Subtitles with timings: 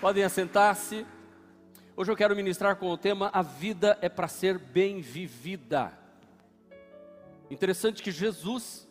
[0.00, 1.06] Podem assentar-se.
[1.94, 5.92] Hoje eu quero ministrar com o tema A vida é para ser bem vivida.
[7.50, 8.88] Interessante que Jesus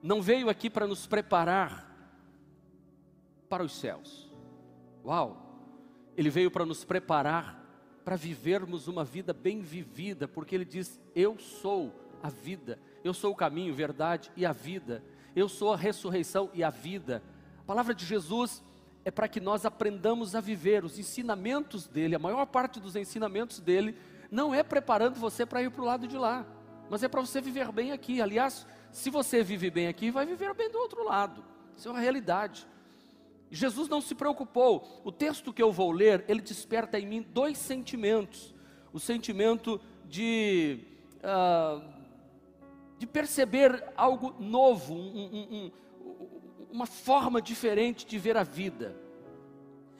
[0.00, 1.84] não veio aqui para nos preparar
[3.48, 4.30] para os céus.
[5.04, 5.66] Uau!
[6.16, 7.60] Ele veio para nos preparar
[8.04, 11.92] para vivermos uma vida bem vivida, porque ele diz: Eu sou
[12.22, 15.02] a vida, eu sou o caminho, verdade e a vida,
[15.34, 17.20] eu sou a ressurreição e a vida.
[17.58, 18.62] A palavra de Jesus
[19.04, 23.60] é para que nós aprendamos a viver os ensinamentos dele, a maior parte dos ensinamentos
[23.60, 23.96] dele
[24.30, 26.46] não é preparando você para ir para o lado de lá,
[26.90, 28.20] mas é para você viver bem aqui.
[28.20, 31.44] Aliás, se você vive bem aqui, vai viver bem do outro lado.
[31.76, 32.66] Isso é uma realidade.
[33.50, 35.00] Jesus não se preocupou.
[35.04, 38.54] O texto que eu vou ler, ele desperta em mim dois sentimentos:
[38.92, 40.80] o sentimento de
[41.18, 41.98] uh,
[42.98, 45.72] de perceber algo novo, um, um, um,
[46.70, 48.94] uma forma diferente de ver a vida.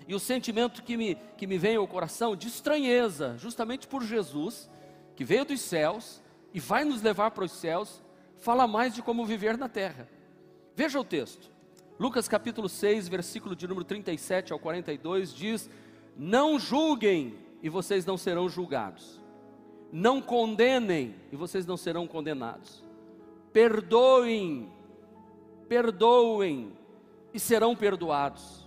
[0.06, 4.70] E o sentimento que me, que me vem ao coração de estranheza, justamente por Jesus,
[5.14, 8.02] que veio dos céus e vai nos levar para os céus,
[8.38, 10.08] fala mais de como viver na terra.
[10.74, 11.50] Veja o texto.
[11.98, 15.68] Lucas capítulo 6, versículo de número 37 ao 42 diz:
[16.16, 19.20] Não julguem e vocês não serão julgados.
[19.92, 22.88] Não condenem e vocês não serão condenados
[23.52, 24.70] perdoem,
[25.68, 26.72] perdoem
[27.32, 28.66] e serão perdoados.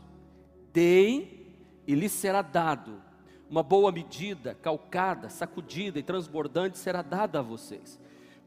[0.71, 1.47] Deem
[1.87, 3.01] e lhes será dado.
[3.49, 7.99] Uma boa medida, calcada, sacudida e transbordante será dada a vocês.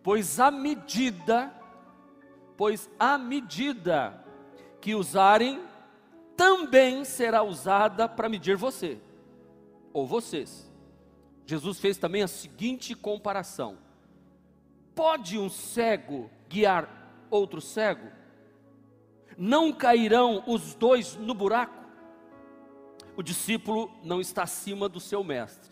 [0.03, 1.53] Pois a medida,
[2.57, 4.25] pois a medida
[4.81, 5.61] que usarem
[6.37, 8.99] também será usada para medir você
[9.93, 10.71] ou vocês.
[11.47, 13.79] Jesus fez também a seguinte comparação:
[14.95, 18.09] Pode um cego guiar outro cego?
[19.37, 21.85] Não cairão os dois no buraco?
[23.17, 25.71] O discípulo não está acima do seu mestre,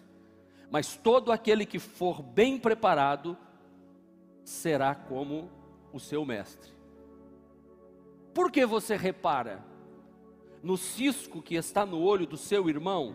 [0.71, 3.37] mas todo aquele que for bem preparado
[4.45, 5.51] será como
[5.93, 6.73] o seu mestre.
[8.33, 9.65] Por que você repara
[10.63, 13.15] no cisco que está no olho do seu irmão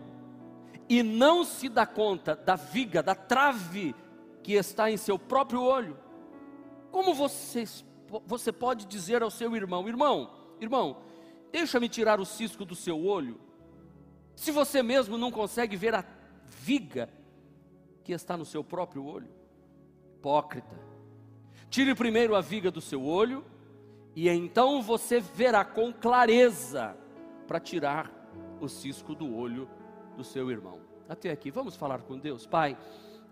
[0.90, 3.96] e não se dá conta da viga, da trave
[4.44, 5.98] que está em seu próprio olho.
[6.92, 7.66] Como você,
[8.26, 10.98] você pode dizer ao seu irmão: irmão, irmão,
[11.52, 13.40] deixa-me tirar o cisco do seu olho,
[14.36, 16.06] se você mesmo não consegue ver a
[16.46, 17.10] viga
[18.04, 19.30] que está no seu próprio olho?
[20.16, 20.80] Hipócrita.
[21.70, 23.44] Tire primeiro a viga do seu olho,
[24.16, 26.96] e então você verá com clareza
[27.48, 28.12] para tirar
[28.62, 29.68] o cisco do olho
[30.16, 30.80] do seu irmão.
[31.10, 32.78] Até aqui, vamos falar com Deus, Pai.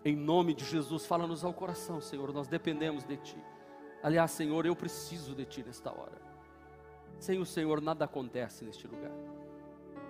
[0.03, 3.37] Em nome de Jesus, fala-nos ao coração, Senhor, nós dependemos de Ti.
[4.01, 6.24] Aliás, Senhor, eu preciso de Ti nesta hora.
[7.19, 9.11] Sem o Senhor, nada acontece neste lugar.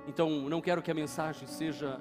[0.07, 1.99] Então, não quero que a mensagem seja,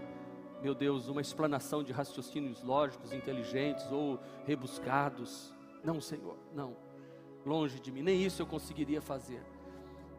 [0.62, 5.54] meu Deus, uma explanação de raciocínios lógicos, inteligentes ou rebuscados.
[5.82, 6.76] Não, Senhor, não.
[7.44, 9.42] Longe de mim, nem isso eu conseguiria fazer.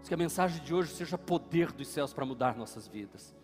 [0.04, 3.36] Que a mensagem de hoje seja poder dos céus para mudar nossas vidas.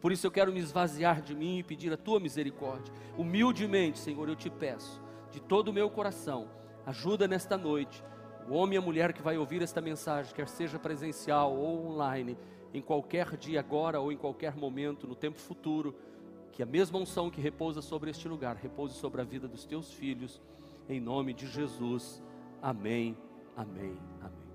[0.00, 2.92] Por isso eu quero me esvaziar de mim e pedir a tua misericórdia.
[3.18, 6.48] Humildemente, Senhor, eu te peço, de todo o meu coração,
[6.86, 8.02] ajuda nesta noite
[8.48, 12.38] o homem e a mulher que vai ouvir esta mensagem, quer seja presencial ou online,
[12.72, 15.94] em qualquer dia agora ou em qualquer momento, no tempo futuro,
[16.52, 19.92] que a mesma unção que repousa sobre este lugar repouse sobre a vida dos teus
[19.92, 20.40] filhos,
[20.88, 22.22] em nome de Jesus.
[22.62, 23.16] Amém,
[23.56, 24.46] amém, amém.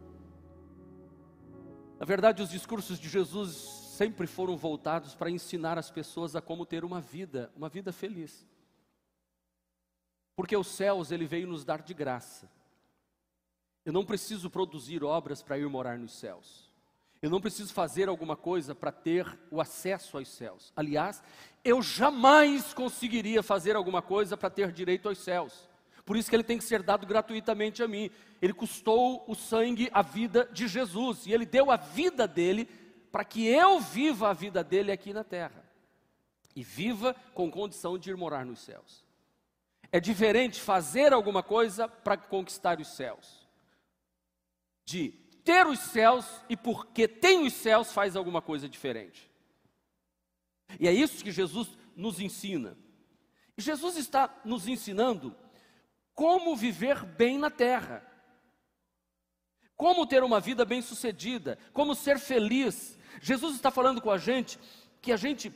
[1.99, 3.55] Na verdade, os discursos de Jesus
[3.97, 8.47] sempre foram voltados para ensinar as pessoas a como ter uma vida, uma vida feliz.
[10.35, 12.49] Porque os céus ele veio nos dar de graça.
[13.85, 16.69] Eu não preciso produzir obras para ir morar nos céus.
[17.21, 20.73] Eu não preciso fazer alguma coisa para ter o acesso aos céus.
[20.75, 21.21] Aliás,
[21.63, 25.69] eu jamais conseguiria fazer alguma coisa para ter direito aos céus.
[26.03, 28.09] Por isso que ele tem que ser dado gratuitamente a mim.
[28.41, 32.67] Ele custou o sangue, a vida de Jesus, e ele deu a vida dele
[33.11, 35.63] para que eu viva a vida dele aqui na terra
[36.55, 39.05] e viva com condição de ir morar nos céus.
[39.91, 43.40] É diferente fazer alguma coisa para conquistar os céus,
[44.85, 45.09] de
[45.43, 49.29] ter os céus e porque tem os céus faz alguma coisa diferente.
[50.79, 52.77] E é isso que Jesus nos ensina.
[53.57, 55.35] Jesus está nos ensinando
[56.13, 58.05] como viver bem na terra,
[59.75, 64.59] como ter uma vida bem-sucedida, como ser feliz, Jesus está falando com a gente
[65.01, 65.51] que a gente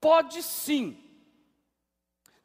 [0.00, 0.98] pode sim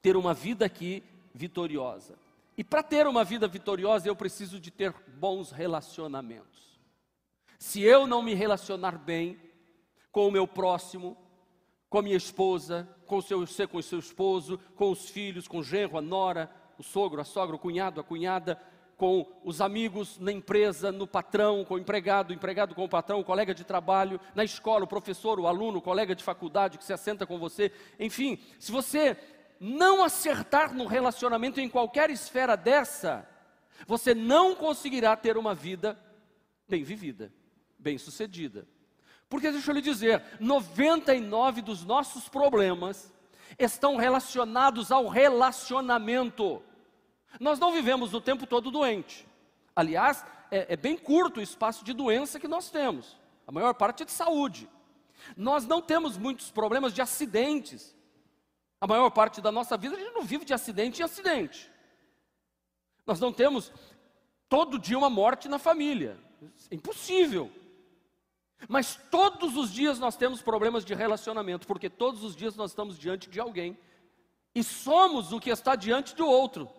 [0.01, 1.03] ter uma vida aqui
[1.33, 2.17] vitoriosa.
[2.57, 6.79] E para ter uma vida vitoriosa, eu preciso de ter bons relacionamentos.
[7.59, 9.39] Se eu não me relacionar bem
[10.11, 11.17] com o meu próximo,
[11.89, 15.59] com a minha esposa, com o seu, com o seu esposo, com os filhos, com
[15.59, 18.59] o genro, a nora, o sogro, a sogra, o cunhado, a cunhada,
[18.97, 23.19] com os amigos na empresa, no patrão, com o empregado, o empregado com o patrão,
[23.19, 26.83] o colega de trabalho, na escola, o professor, o aluno, o colega de faculdade que
[26.83, 27.71] se assenta com você.
[27.99, 29.17] Enfim, se você
[29.59, 33.27] não acertar no relacionamento em qualquer esfera dessa,
[33.87, 35.99] você não conseguirá ter uma vida
[36.67, 37.31] bem vivida,
[37.77, 38.67] bem sucedida.
[39.29, 43.11] Porque deixa eu lhe dizer, 99 dos nossos problemas
[43.57, 46.61] estão relacionados ao relacionamento.
[47.39, 49.27] Nós não vivemos o tempo todo doente.
[49.75, 53.17] Aliás, é, é, bem curto o espaço de doença que nós temos.
[53.47, 54.69] A maior parte é de saúde.
[55.35, 57.95] Nós não temos muitos problemas de acidentes.
[58.85, 61.71] A maior parte da nossa vida a gente não vive de acidente em acidente.
[63.03, 63.73] Nós não temos
[64.47, 66.19] todo dia uma morte na família.
[66.69, 67.51] É impossível.
[68.69, 72.99] Mas todos os dias nós temos problemas de relacionamento, porque todos os dias nós estamos
[72.99, 73.75] diante de alguém
[74.53, 76.69] e somos o que está diante do outro.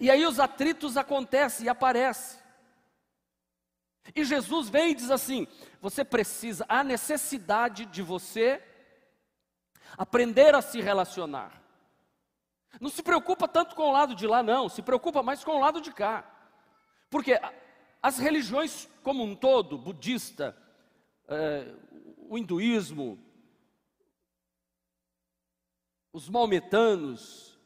[0.00, 2.40] E aí os atritos acontecem e aparecem.
[4.16, 5.46] E Jesus vem e diz assim:
[5.78, 8.62] você precisa, há necessidade de você
[9.96, 11.62] aprender a se relacionar.
[12.80, 15.60] Não se preocupa tanto com o lado de lá, não, se preocupa mais com o
[15.60, 16.24] lado de cá.
[17.08, 17.40] Porque
[18.02, 20.56] as religiões como um todo, budista,
[21.28, 21.72] é,
[22.28, 23.18] o hinduísmo,
[26.12, 27.58] os maometanos,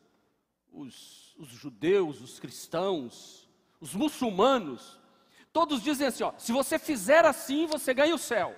[0.72, 3.48] os, os judeus, os cristãos,
[3.80, 4.98] os muçulmanos,
[5.52, 8.54] todos dizem assim: ó, se você fizer assim, você ganha o céu.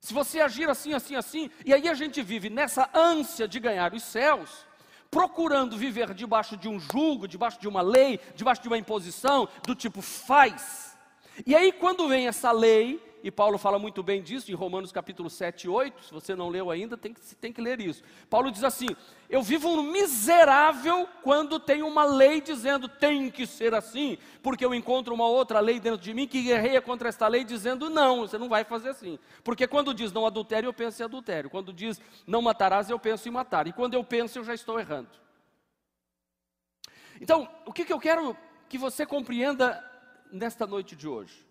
[0.00, 3.92] Se você agir assim, assim, assim, e aí a gente vive nessa ânsia de ganhar
[3.92, 4.66] os céus,
[5.10, 9.74] procurando viver debaixo de um julgo, debaixo de uma lei, debaixo de uma imposição, do
[9.74, 10.96] tipo faz.
[11.46, 15.28] E aí, quando vem essa lei, e Paulo fala muito bem disso em Romanos capítulo
[15.28, 18.02] 7 e 8, se você não leu ainda, tem que, tem que ler isso.
[18.28, 18.88] Paulo diz assim:
[19.28, 24.74] Eu vivo um miserável quando tem uma lei dizendo tem que ser assim, porque eu
[24.74, 28.38] encontro uma outra lei dentro de mim que guerreia contra esta lei dizendo não, você
[28.38, 29.18] não vai fazer assim.
[29.44, 31.50] Porque quando diz não adultério, eu penso em adultério.
[31.50, 33.66] Quando diz não matarás, eu penso em matar.
[33.66, 35.10] E quando eu penso, eu já estou errando.
[37.20, 38.34] Então, o que, que eu quero
[38.66, 39.84] que você compreenda
[40.32, 41.49] nesta noite de hoje?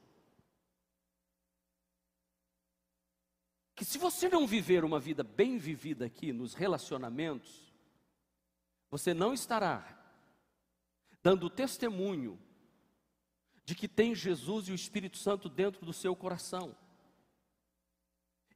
[3.80, 7.74] Que se você não viver uma vida bem vivida aqui nos relacionamentos,
[8.92, 9.98] você não estará
[11.24, 12.38] dando testemunho
[13.64, 16.76] de que tem Jesus e o Espírito Santo dentro do seu coração.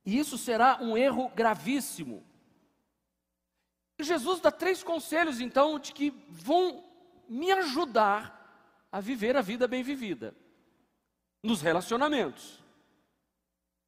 [0.06, 2.28] E isso será um erro gravíssimo.
[3.98, 6.84] E Jesus dá três conselhos, então, de que vão
[7.30, 10.36] me ajudar a viver a vida bem vivida
[11.42, 12.63] nos relacionamentos.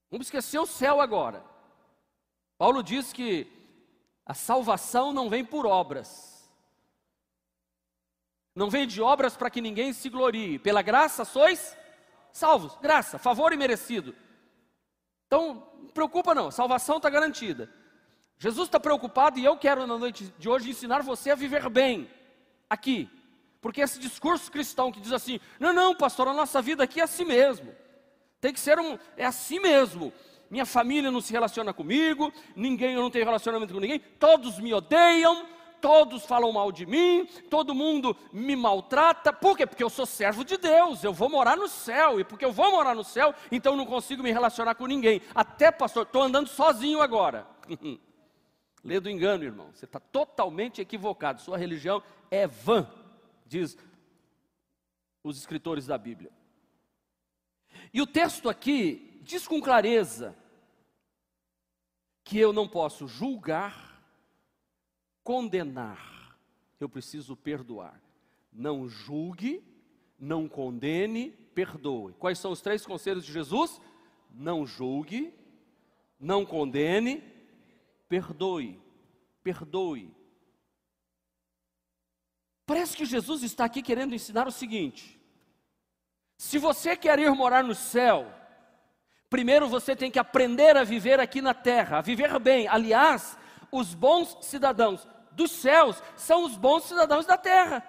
[0.10, 1.44] Vamos esquecer o céu agora.
[2.58, 3.52] Paulo diz que
[4.26, 6.50] a salvação não vem por obras.
[8.56, 10.58] Não vem de obras para que ninguém se glorie.
[10.58, 11.76] Pela graça sois
[12.32, 12.78] salvos.
[12.78, 14.16] Graça, favor e merecido.
[15.28, 17.70] Então, não preocupa não, salvação está garantida.
[18.38, 22.10] Jesus está preocupado e eu quero na noite de hoje ensinar você a viver bem
[22.70, 23.10] aqui.
[23.62, 27.04] Porque esse discurso cristão que diz assim: não, não, pastor, a nossa vida aqui é
[27.04, 27.74] assim mesmo.
[28.46, 30.14] Tem que ser um, é assim mesmo.
[30.52, 34.72] Minha família não se relaciona comigo, ninguém, eu não tenho relacionamento com ninguém, todos me
[34.72, 35.48] odeiam,
[35.82, 39.34] todos falam mal de mim, todo mundo me maltrata.
[39.34, 39.66] Por quê?
[39.66, 42.70] Porque eu sou servo de Deus, eu vou morar no céu, e porque eu vou
[42.70, 45.24] morar no céu, então eu não consigo me relacionar com ninguém.
[45.34, 47.48] Até, pastor, estou andando sozinho agora.
[48.86, 52.88] Lê do engano, irmão, você está totalmente equivocado, sua religião é vã,
[53.44, 53.76] diz
[55.24, 56.30] os escritores da Bíblia.
[57.94, 60.36] E o texto aqui diz com clareza
[62.24, 64.02] que eu não posso julgar,
[65.24, 66.38] condenar,
[66.80, 68.02] eu preciso perdoar.
[68.52, 69.64] Não julgue,
[70.18, 72.14] não condene, perdoe.
[72.14, 73.80] Quais são os três conselhos de Jesus?
[74.32, 75.34] Não julgue,
[76.20, 77.24] não condene,
[78.10, 78.80] perdoe.
[79.44, 80.14] Perdoe.
[82.66, 85.20] Parece que Jesus está aqui querendo ensinar o seguinte:
[86.38, 88.32] se você quer ir morar no céu,
[89.30, 92.68] primeiro você tem que aprender a viver aqui na terra, a viver bem.
[92.68, 93.38] Aliás,
[93.72, 97.86] os bons cidadãos dos céus são os bons cidadãos da terra.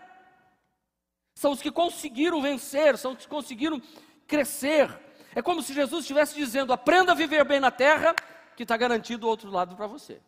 [1.35, 3.81] São os que conseguiram vencer, são os que conseguiram
[4.26, 4.88] crescer.
[5.35, 8.15] É como se Jesus estivesse dizendo: aprenda a viver bem na terra,
[8.57, 10.21] que está garantido o outro lado para você.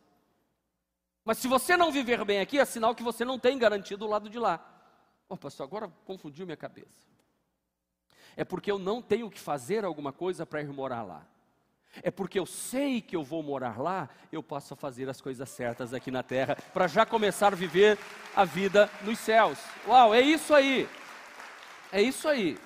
[1.24, 4.08] Mas se você não viver bem aqui, é sinal que você não tem garantido o
[4.08, 4.60] lado de lá.
[5.28, 7.08] Oh, pastor, agora confundiu minha cabeça
[8.36, 11.26] é porque eu não tenho que fazer alguma coisa para ir morar lá.
[12.02, 15.92] É porque eu sei que eu vou morar lá, eu posso fazer as coisas certas
[15.92, 17.98] aqui na terra, para já começar a viver
[18.36, 19.58] a vida nos céus.
[19.86, 20.88] Uau, é isso aí.
[21.92, 22.58] É isso aí.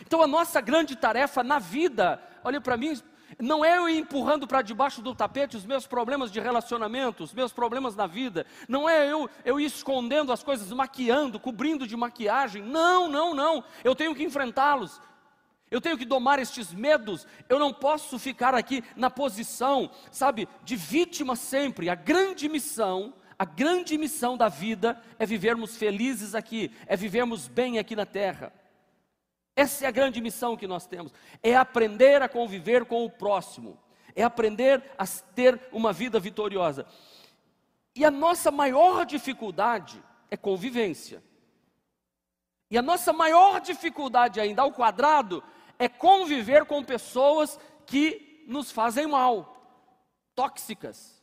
[0.00, 3.00] Então a nossa grande tarefa na vida, olha para mim,
[3.38, 7.52] não é eu empurrando para debaixo do tapete os meus problemas de relacionamento, os meus
[7.52, 8.46] problemas na vida.
[8.68, 12.62] Não é eu, eu escondendo as coisas, maquiando, cobrindo de maquiagem.
[12.62, 13.62] Não, não, não.
[13.84, 15.00] Eu tenho que enfrentá-los.
[15.70, 17.26] Eu tenho que domar estes medos.
[17.48, 21.90] Eu não posso ficar aqui na posição, sabe, de vítima sempre.
[21.90, 27.78] A grande missão, a grande missão da vida é vivermos felizes aqui, é vivermos bem
[27.78, 28.52] aqui na terra.
[29.56, 33.78] Essa é a grande missão que nós temos: é aprender a conviver com o próximo,
[34.14, 36.86] é aprender a ter uma vida vitoriosa.
[37.94, 41.24] E a nossa maior dificuldade é convivência.
[42.70, 45.42] E a nossa maior dificuldade ainda ao quadrado
[45.78, 49.56] é conviver com pessoas que nos fazem mal,
[50.34, 51.22] tóxicas.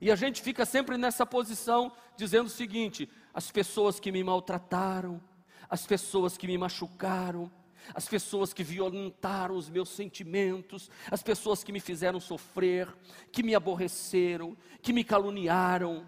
[0.00, 5.22] E a gente fica sempre nessa posição, dizendo o seguinte: as pessoas que me maltrataram,
[5.68, 7.50] as pessoas que me machucaram,
[7.94, 12.88] as pessoas que violentaram os meus sentimentos, as pessoas que me fizeram sofrer,
[13.30, 16.06] que me aborreceram, que me caluniaram.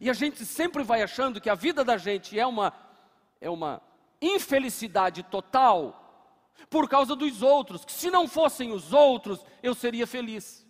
[0.00, 2.72] E a gente sempre vai achando que a vida da gente é uma
[3.40, 3.82] é uma
[4.20, 5.98] infelicidade total
[6.70, 10.64] por causa dos outros, que se não fossem os outros, eu seria feliz.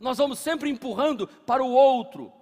[0.00, 2.32] Nós vamos sempre empurrando para o outro,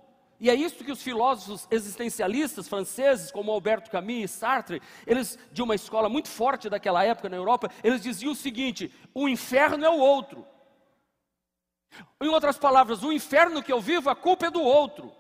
[0.43, 5.63] e é isso que os filósofos existencialistas franceses, como Alberto Camus e Sartre, eles de
[5.63, 9.89] uma escola muito forte daquela época na Europa, eles diziam o seguinte: o inferno é
[9.89, 10.45] o outro.
[12.21, 15.13] Em outras palavras, o inferno que eu vivo, a culpa é do outro.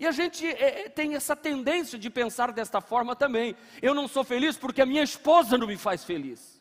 [0.00, 3.54] E a gente é, é tem essa tendência de pensar desta forma também.
[3.80, 6.55] Eu não sou feliz porque a minha esposa não me faz feliz.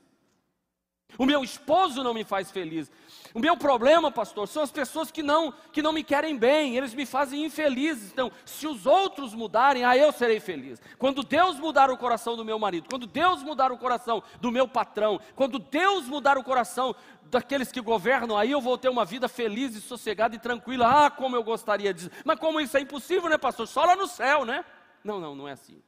[1.18, 2.92] O meu esposo não me faz feliz.
[3.34, 6.94] O meu problema, pastor, são as pessoas que não que não me querem bem, eles
[6.94, 8.12] me fazem infeliz.
[8.12, 10.82] Então, se os outros mudarem, ah, eu serei feliz.
[10.98, 14.68] Quando Deus mudar o coração do meu marido, quando Deus mudar o coração do meu
[14.68, 19.28] patrão, quando Deus mudar o coração daqueles que governam, aí eu vou ter uma vida
[19.28, 21.06] feliz e sossegada e tranquila.
[21.06, 22.10] Ah, como eu gostaria disso.
[22.24, 23.68] Mas como isso é impossível, né, pastor?
[23.68, 24.64] Só lá no céu, né?
[25.04, 25.84] Não, não, não é assim.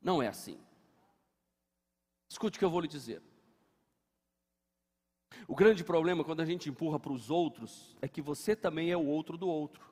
[0.00, 0.58] Não é assim.
[2.28, 3.22] Escute o que eu vou lhe dizer.
[5.46, 8.96] O grande problema quando a gente empurra para os outros é que você também é
[8.96, 9.84] o outro do outro.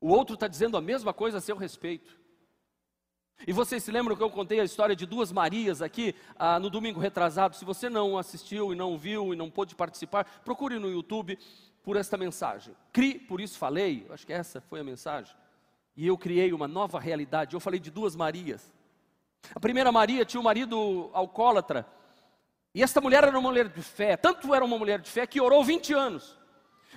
[0.00, 2.18] O outro está dizendo a mesma coisa a seu respeito.
[3.46, 6.68] E vocês se lembram que eu contei a história de duas Marias aqui ah, no
[6.68, 7.56] domingo retrasado?
[7.56, 11.38] Se você não assistiu e não viu e não pôde participar, procure no YouTube
[11.82, 12.74] por esta mensagem.
[12.92, 15.34] Cri, por isso falei, acho que essa foi a mensagem.
[15.96, 17.54] E eu criei uma nova realidade.
[17.54, 18.72] Eu falei de duas Marias.
[19.54, 21.86] A primeira Maria tinha um marido alcoólatra
[22.74, 25.40] e esta mulher era uma mulher de fé, tanto era uma mulher de fé que
[25.40, 26.38] orou 20 anos,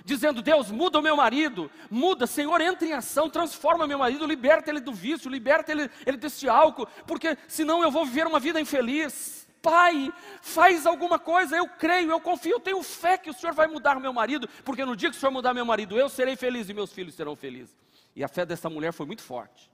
[0.04, 4.70] dizendo: Deus, muda o meu marido, muda, Senhor, entra em ação, transforma meu marido, liberta
[4.70, 8.60] ele do vício, liberta ele, ele desse álcool, porque senão eu vou viver uma vida
[8.60, 9.42] infeliz.
[9.60, 10.12] Pai,
[10.42, 13.98] faz alguma coisa, eu creio, eu confio, eu tenho fé que o Senhor vai mudar
[13.98, 16.74] meu marido, porque no dia que o Senhor mudar meu marido, eu serei feliz e
[16.74, 17.74] meus filhos serão felizes.
[18.14, 19.70] E a fé dessa mulher foi muito forte.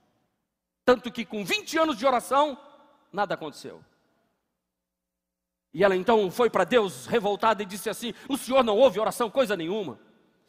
[0.85, 2.57] Tanto que com 20 anos de oração,
[3.12, 3.85] nada aconteceu.
[5.72, 9.30] E ela então foi para Deus revoltada e disse assim: O senhor não ouve oração,
[9.30, 9.98] coisa nenhuma.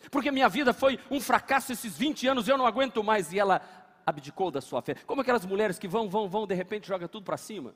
[0.10, 3.32] Porque minha vida foi um fracasso esses 20 anos, eu não aguento mais.
[3.32, 3.62] E ela
[4.06, 4.96] abdicou da sua fé.
[5.06, 7.76] Como aquelas mulheres que vão, vão, vão, de repente joga tudo para cima.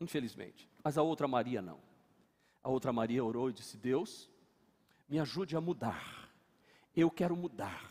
[0.00, 0.70] Infelizmente.
[0.84, 1.80] Mas a outra Maria não.
[2.62, 4.30] A outra Maria orou e disse: Deus,
[5.08, 6.30] me ajude a mudar.
[6.94, 7.88] Eu quero mudar.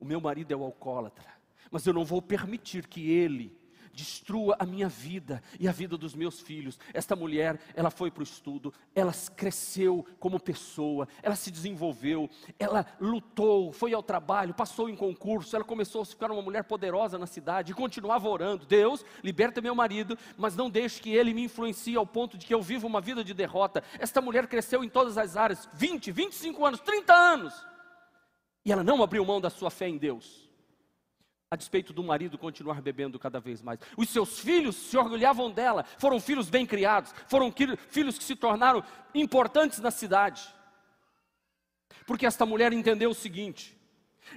[0.00, 1.32] O meu marido é o alcoólatra,
[1.70, 3.56] mas eu não vou permitir que ele
[3.92, 6.78] destrua a minha vida e a vida dos meus filhos.
[6.92, 12.86] Esta mulher, ela foi para o estudo, ela cresceu como pessoa, ela se desenvolveu, ela
[13.00, 17.26] lutou, foi ao trabalho, passou em concurso, ela começou a ficar uma mulher poderosa na
[17.26, 21.96] cidade e continuava orando: Deus, liberta meu marido, mas não deixe que ele me influencie
[21.96, 23.82] ao ponto de que eu viva uma vida de derrota.
[23.98, 27.66] Esta mulher cresceu em todas as áreas 20, 25 anos, 30 anos.
[28.64, 30.51] E ela não abriu mão da sua fé em Deus
[31.52, 33.78] a despeito do marido continuar bebendo cada vez mais.
[33.94, 37.52] Os seus filhos se orgulhavam dela, foram filhos bem criados, foram
[37.90, 38.82] filhos que se tornaram
[39.14, 40.42] importantes na cidade.
[42.06, 43.78] Porque esta mulher entendeu o seguinte: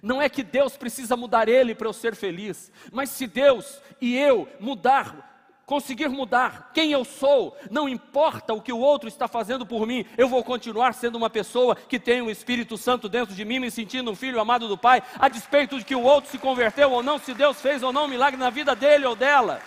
[0.04, 4.18] não é que Deus precisa mudar ele para eu ser feliz, mas se Deus e
[4.18, 5.35] eu mudar
[5.66, 10.06] conseguir mudar quem eu sou, não importa o que o outro está fazendo por mim,
[10.18, 13.72] eu vou continuar sendo uma pessoa que tem o Espírito Santo dentro de mim, me
[13.72, 17.02] sentindo um filho amado do Pai, a despeito de que o outro se converteu ou
[17.02, 19.62] não, se Deus fez ou não um milagre na vida dele ou dela.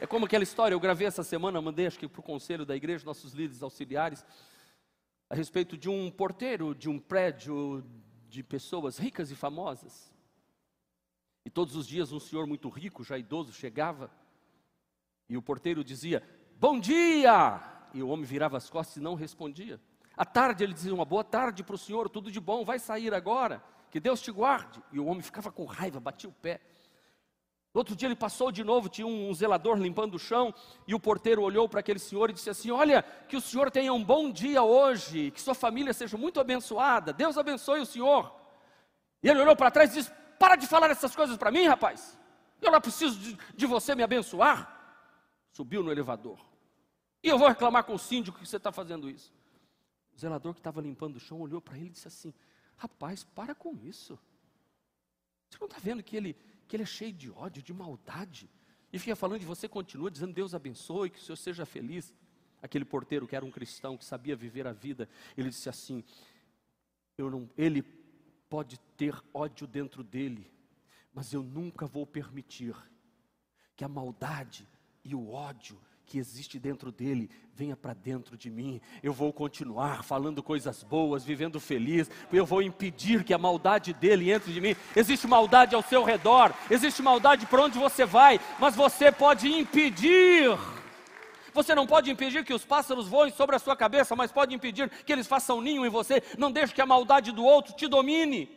[0.00, 2.74] É como aquela história, eu gravei essa semana, mandei acho que para o conselho da
[2.74, 4.24] igreja, nossos líderes auxiliares,
[5.28, 7.84] a respeito de um porteiro de um prédio
[8.28, 10.09] de pessoas ricas e famosas.
[11.44, 14.10] E todos os dias um senhor muito rico, já idoso, chegava
[15.30, 16.22] e o porteiro dizia:
[16.58, 17.60] Bom dia!
[17.94, 19.80] E o homem virava as costas e não respondia.
[20.16, 23.14] À tarde ele dizia: Uma boa tarde para o senhor, tudo de bom, vai sair
[23.14, 24.82] agora, que Deus te guarde.
[24.90, 26.60] E o homem ficava com raiva, batia o pé.
[27.72, 30.52] No outro dia ele passou de novo, tinha um zelador limpando o chão,
[30.84, 33.92] e o porteiro olhou para aquele senhor e disse assim: Olha, que o senhor tenha
[33.92, 38.34] um bom dia hoje, que sua família seja muito abençoada, Deus abençoe o senhor.
[39.22, 42.18] E ele olhou para trás e disse: Para de falar essas coisas para mim, rapaz,
[42.62, 44.58] eu não preciso de, de você me abençoar.
[45.52, 46.40] Subiu no elevador.
[47.22, 49.30] E eu vou reclamar com o síndico que você está fazendo isso.
[50.16, 52.32] O zelador que estava limpando o chão olhou para ele e disse assim:
[52.74, 54.18] Rapaz, para com isso.
[55.50, 56.34] Você não está vendo que ele
[56.66, 58.48] que ele é cheio de ódio, de maldade,
[58.90, 62.14] e fica falando de você, continua dizendo Deus abençoe, que o Senhor seja feliz.
[62.62, 65.06] Aquele porteiro que era um cristão, que sabia viver a vida,
[65.36, 66.02] ele disse assim:
[67.18, 67.82] eu não, ele
[68.50, 70.52] pode ter ódio dentro dele,
[71.14, 72.74] mas eu nunca vou permitir
[73.76, 74.68] que a maldade
[75.04, 78.80] e o ódio que existe dentro dele venha para dentro de mim.
[79.00, 82.10] Eu vou continuar falando coisas boas, vivendo feliz.
[82.32, 84.74] Eu vou impedir que a maldade dele entre de mim.
[84.96, 90.50] Existe maldade ao seu redor, existe maldade para onde você vai, mas você pode impedir.
[91.52, 94.88] Você não pode impedir que os pássaros voem sobre a sua cabeça, mas pode impedir
[95.04, 96.22] que eles façam ninho em você.
[96.38, 98.48] Não deixe que a maldade do outro te domine.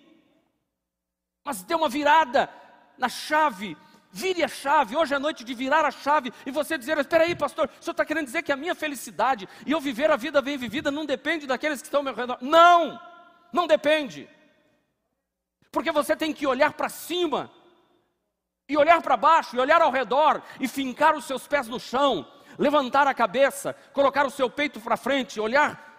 [1.43, 2.50] Mas dê uma virada
[2.97, 3.75] na chave
[4.15, 7.35] Vire a chave, hoje é noite de virar a chave e você dizer: Espera aí,
[7.35, 10.39] pastor, o senhor está querendo dizer que a minha felicidade e eu viver a vida
[10.39, 12.38] bem vivida não depende daqueles que estão ao meu redor?
[12.39, 13.01] Não,
[13.51, 14.29] não depende,
[15.71, 17.50] porque você tem que olhar para cima,
[18.69, 22.31] e olhar para baixo, e olhar ao redor, e fincar os seus pés no chão,
[22.57, 25.91] levantar a cabeça, colocar o seu peito para frente, olhar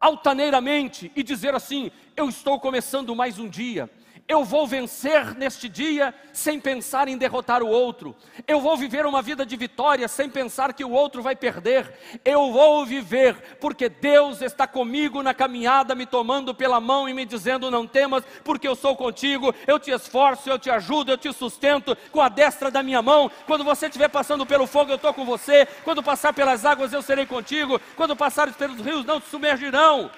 [0.00, 3.88] altaneiramente e dizer assim: Eu estou começando mais um dia
[4.28, 8.16] eu vou vencer neste dia sem pensar em derrotar o outro.
[8.46, 11.92] Eu vou viver uma vida de vitória sem pensar que o outro vai perder.
[12.24, 17.26] Eu vou viver porque Deus está comigo na caminhada, me tomando pela mão e me
[17.26, 19.54] dizendo: Não temas, porque eu sou contigo.
[19.66, 23.30] Eu te esforço, eu te ajudo, eu te sustento com a destra da minha mão.
[23.46, 25.66] Quando você estiver passando pelo fogo, eu estou com você.
[25.84, 27.80] Quando passar pelas águas, eu serei contigo.
[27.96, 30.10] Quando passares pelos rios, não te submergirão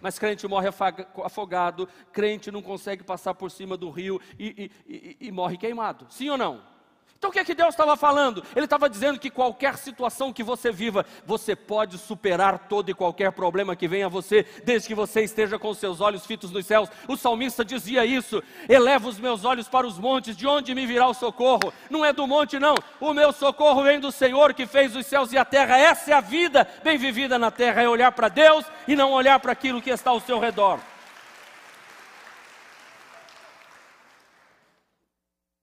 [0.00, 0.68] mas crente morre
[1.24, 6.06] afogado, crente não consegue passar por cima do rio e, e, e, e morre queimado.
[6.10, 6.73] Sim ou não?
[7.24, 8.44] Então o que é que Deus estava falando?
[8.54, 13.32] Ele estava dizendo que qualquer situação que você viva, você pode superar todo e qualquer
[13.32, 16.90] problema que venha a você, desde que você esteja com seus olhos fitos nos céus.
[17.08, 21.08] O salmista dizia isso: eleva os meus olhos para os montes, de onde me virá
[21.08, 21.72] o socorro?
[21.88, 22.74] Não é do monte, não.
[23.00, 25.78] O meu socorro vem do Senhor que fez os céus e a terra.
[25.78, 29.40] Essa é a vida bem vivida na terra, é olhar para Deus e não olhar
[29.40, 30.78] para aquilo que está ao seu redor.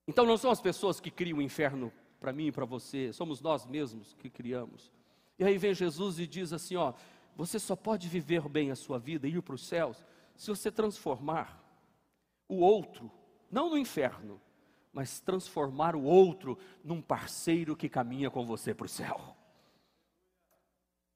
[0.06, 3.40] Então não são as pessoas que criam o inferno para mim e para você, somos
[3.40, 4.92] nós mesmos que criamos.
[5.38, 6.92] E aí vem Jesus e diz assim: ó,
[7.36, 10.04] você só pode viver bem a sua vida e ir para os céus
[10.36, 11.60] se você transformar
[12.48, 13.10] o outro,
[13.50, 14.40] não no inferno,
[14.92, 19.36] mas transformar o outro num parceiro que caminha com você para o céu.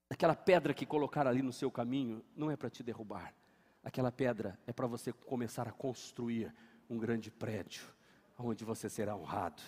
[0.08, 3.34] Aquela pedra que colocar ali no seu caminho não é para te derrubar.
[3.82, 6.54] Aquela pedra é para você começar a construir
[6.88, 7.95] um grande prédio
[8.38, 9.62] onde você será honrado.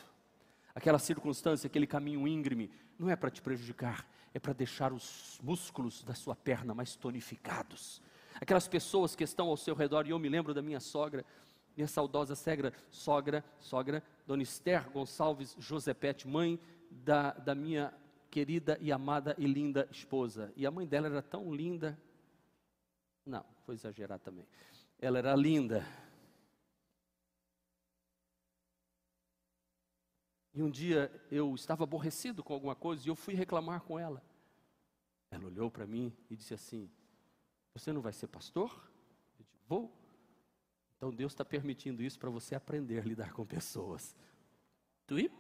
[0.74, 6.04] Aquela circunstância, aquele caminho íngreme, não é para te prejudicar, é para deixar os músculos
[6.04, 8.00] da sua perna mais tonificados.
[8.40, 11.24] Aquelas pessoas que estão ao seu redor, e eu me lembro da minha sogra,
[11.76, 17.92] minha saudosa sogra, sogra, sogra, Dona Esther Gonçalves Josepete, mãe da, da minha
[18.31, 20.52] querida e amada e linda esposa.
[20.57, 21.98] E a mãe dela era tão linda,
[23.24, 24.46] não, vou exagerar também.
[24.98, 25.85] Ela era linda,
[30.58, 34.20] E um dia eu estava aborrecido com alguma coisa e eu fui reclamar com ela.
[35.30, 36.90] Ela olhou para mim e disse assim:
[37.72, 38.68] Você não vai ser pastor?
[39.38, 39.96] Eu disse: Vou.
[40.96, 44.16] Então Deus está permitindo isso para você aprender a lidar com pessoas.
[45.06, 45.32] Tweep.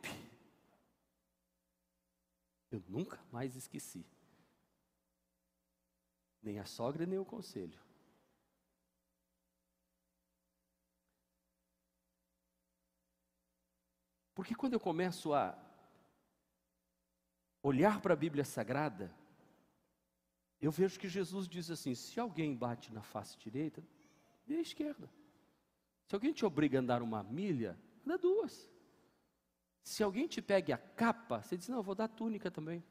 [2.70, 4.06] Eu nunca mais esqueci.
[6.40, 7.76] Nem a sogra, nem o conselho.
[14.38, 15.58] Porque quando eu começo a
[17.60, 19.12] olhar para a Bíblia Sagrada,
[20.60, 23.82] eu vejo que Jesus diz assim: se alguém bate na face direita,
[24.46, 25.10] dê a esquerda.
[26.06, 28.70] Se alguém te obriga a andar uma milha, anda duas.
[29.82, 32.84] Se alguém te pegue a capa, você diz: Não, eu vou dar a túnica também.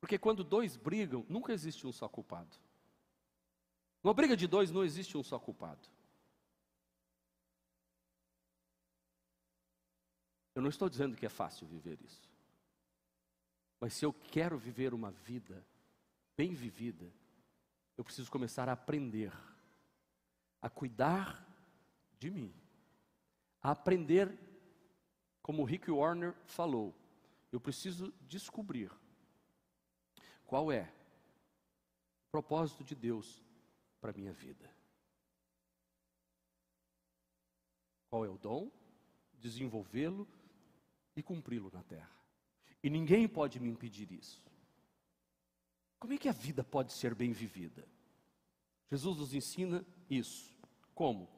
[0.00, 2.56] Porque quando dois brigam, nunca existe um só culpado.
[4.02, 5.92] Numa briga de dois, não existe um só culpado.
[10.54, 12.30] Eu não estou dizendo que é fácil viver isso.
[13.80, 15.64] Mas se eu quero viver uma vida
[16.36, 17.12] bem vivida,
[17.96, 19.32] eu preciso começar a aprender
[20.64, 21.46] a cuidar
[22.18, 22.50] de mim,
[23.60, 24.34] a aprender,
[25.42, 26.94] como o Rick Warner falou,
[27.52, 28.90] eu preciso descobrir
[30.46, 30.90] qual é
[32.26, 33.44] o propósito de Deus
[34.00, 34.74] para minha vida.
[38.08, 38.70] Qual é o dom?
[39.34, 40.26] Desenvolvê-lo
[41.16, 42.10] e cumpri-lo na terra.
[42.82, 44.42] E ninguém pode me impedir isso.
[45.98, 47.88] Como é que a vida pode ser bem vivida?
[48.90, 50.54] Jesus nos ensina isso.
[50.94, 51.28] Como?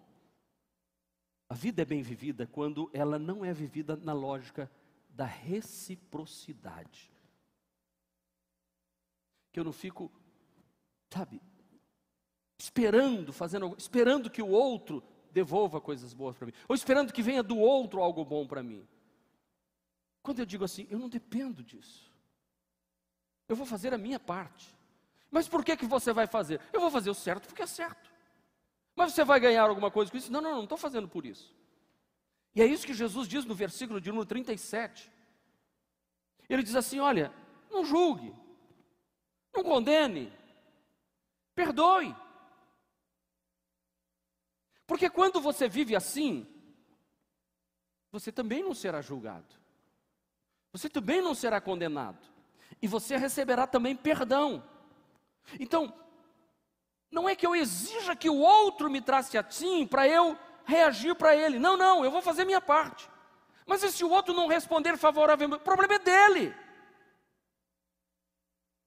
[1.48, 4.70] A vida é bem vivida quando ela não é vivida na lógica
[5.08, 7.12] da reciprocidade.
[9.52, 10.10] Que eu não fico,
[11.12, 11.40] sabe,
[12.58, 17.42] esperando, fazendo, esperando que o outro devolva coisas boas para mim, ou esperando que venha
[17.42, 18.86] do outro algo bom para mim.
[20.26, 22.10] Quando eu digo assim, eu não dependo disso.
[23.48, 24.76] Eu vou fazer a minha parte.
[25.30, 26.60] Mas por que, que você vai fazer?
[26.72, 28.10] Eu vou fazer o certo porque é certo.
[28.96, 30.32] Mas você vai ganhar alguma coisa com isso?
[30.32, 31.54] Não, não, não estou fazendo por isso.
[32.56, 35.12] E é isso que Jesus diz no versículo de número 37.
[36.48, 37.32] Ele diz assim: olha,
[37.70, 38.34] não julgue,
[39.54, 40.32] não condene,
[41.54, 42.12] perdoe.
[44.88, 46.44] Porque quando você vive assim,
[48.10, 49.65] você também não será julgado,
[50.76, 52.18] você também não será condenado,
[52.82, 54.62] e você receberá também perdão.
[55.58, 55.92] Então,
[57.10, 61.34] não é que eu exija que o outro me trace assim para eu reagir para
[61.34, 61.58] ele.
[61.58, 63.08] Não, não, eu vou fazer minha parte.
[63.64, 65.62] Mas e se o outro não responder favoravelmente?
[65.62, 66.54] O problema é dele.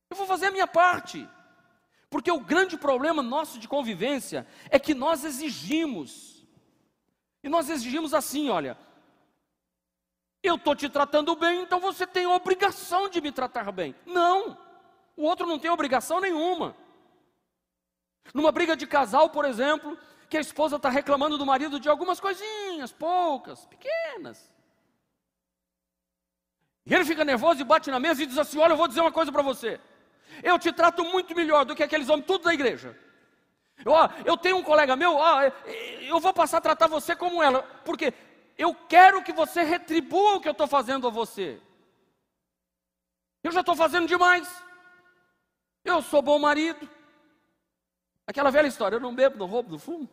[0.10, 1.28] Eu vou fazer a minha parte.
[2.10, 6.46] Porque o grande problema nosso de convivência é que nós exigimos.
[7.44, 8.78] E nós exigimos assim, olha,
[10.42, 13.94] eu estou te tratando bem, então você tem obrigação de me tratar bem.
[14.06, 14.58] Não,
[15.16, 16.76] o outro não tem obrigação nenhuma.
[18.34, 19.98] Numa briga de casal, por exemplo,
[20.30, 24.52] que a esposa está reclamando do marido de algumas coisinhas, poucas, pequenas.
[26.86, 29.02] E ele fica nervoso e bate na mesa e diz assim: Olha, eu vou dizer
[29.02, 29.80] uma coisa para você.
[30.44, 32.98] Eu te trato muito melhor do que aqueles homens, tudo da igreja.
[33.84, 35.42] Eu, ó, eu tenho um colega meu, ó,
[36.02, 38.14] eu vou passar a tratar você como ela, porque
[38.60, 41.62] eu quero que você retribua o que eu estou fazendo a você.
[43.42, 44.48] Eu já estou fazendo demais.
[45.86, 46.88] Eu sou bom marido.
[48.28, 50.10] Aquela velha história, eu não bebo, não roubo, não fumo.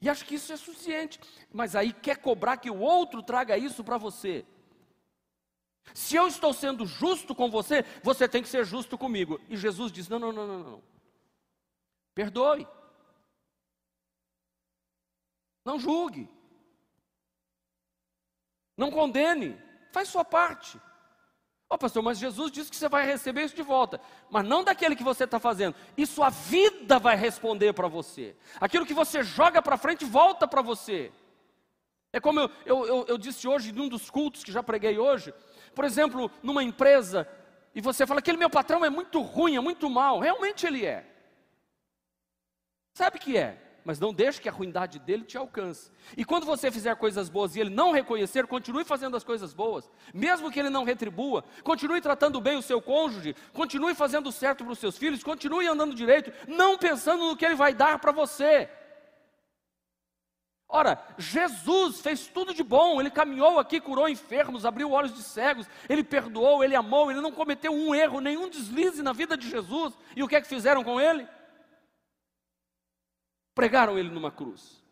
[0.00, 1.20] E acho que isso é suficiente.
[1.52, 4.46] Mas aí quer cobrar que o outro traga isso para você.
[5.92, 9.38] Se eu estou sendo justo com você, você tem que ser justo comigo.
[9.50, 10.82] E Jesus diz: não, não, não, não, não.
[12.14, 12.66] Perdoe.
[15.64, 16.28] Não julgue.
[18.76, 19.58] Não condene.
[19.92, 20.80] Faz sua parte.
[21.68, 24.00] Ó oh, pastor, mas Jesus disse que você vai receber isso de volta.
[24.30, 25.74] Mas não daquele que você está fazendo.
[25.96, 28.36] Isso a vida vai responder para você.
[28.60, 31.10] Aquilo que você joga para frente volta para você.
[32.12, 35.32] É como eu, eu, eu, eu disse hoje, num dos cultos que já preguei hoje.
[35.74, 37.26] Por exemplo, numa empresa,
[37.74, 40.18] e você fala: aquele meu patrão é muito ruim, é muito mal.
[40.18, 41.06] Realmente ele é.
[42.92, 43.58] Sabe que é?
[43.84, 45.90] Mas não deixe que a ruindade dele te alcance.
[46.16, 49.90] E quando você fizer coisas boas e ele não reconhecer, continue fazendo as coisas boas,
[50.12, 54.72] mesmo que ele não retribua, continue tratando bem o seu cônjuge, continue fazendo certo para
[54.72, 58.68] os seus filhos, continue andando direito, não pensando no que ele vai dar para você.
[60.74, 65.66] Ora, Jesus fez tudo de bom, ele caminhou aqui, curou enfermos, abriu olhos de cegos,
[65.86, 69.92] ele perdoou, ele amou, ele não cometeu um erro, nenhum deslize na vida de Jesus.
[70.16, 71.28] E o que é que fizeram com ele?
[73.54, 74.82] Pregaram ele numa cruz.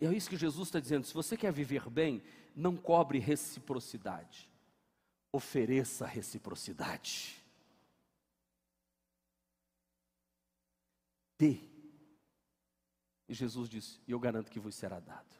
[0.00, 2.22] E é isso que Jesus está dizendo: se você quer viver bem,
[2.54, 4.48] não cobre reciprocidade,
[5.32, 7.42] ofereça reciprocidade.
[11.38, 11.60] Dê.
[13.28, 15.36] E Jesus disse: E eu garanto que vos será dado.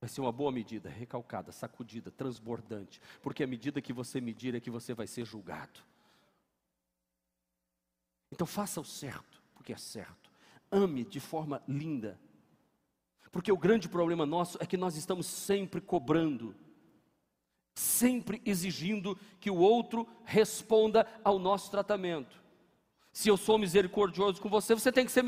[0.00, 4.60] Vai ser uma boa medida, recalcada, sacudida, transbordante, porque a medida que você medir é
[4.60, 5.80] que você vai ser julgado.
[8.34, 10.28] Então faça o certo, porque é certo.
[10.68, 12.18] Ame de forma linda.
[13.30, 16.52] Porque o grande problema nosso é que nós estamos sempre cobrando,
[17.76, 22.42] sempre exigindo que o outro responda ao nosso tratamento.
[23.14, 25.24] Se eu sou misericordioso com você, você tem que ser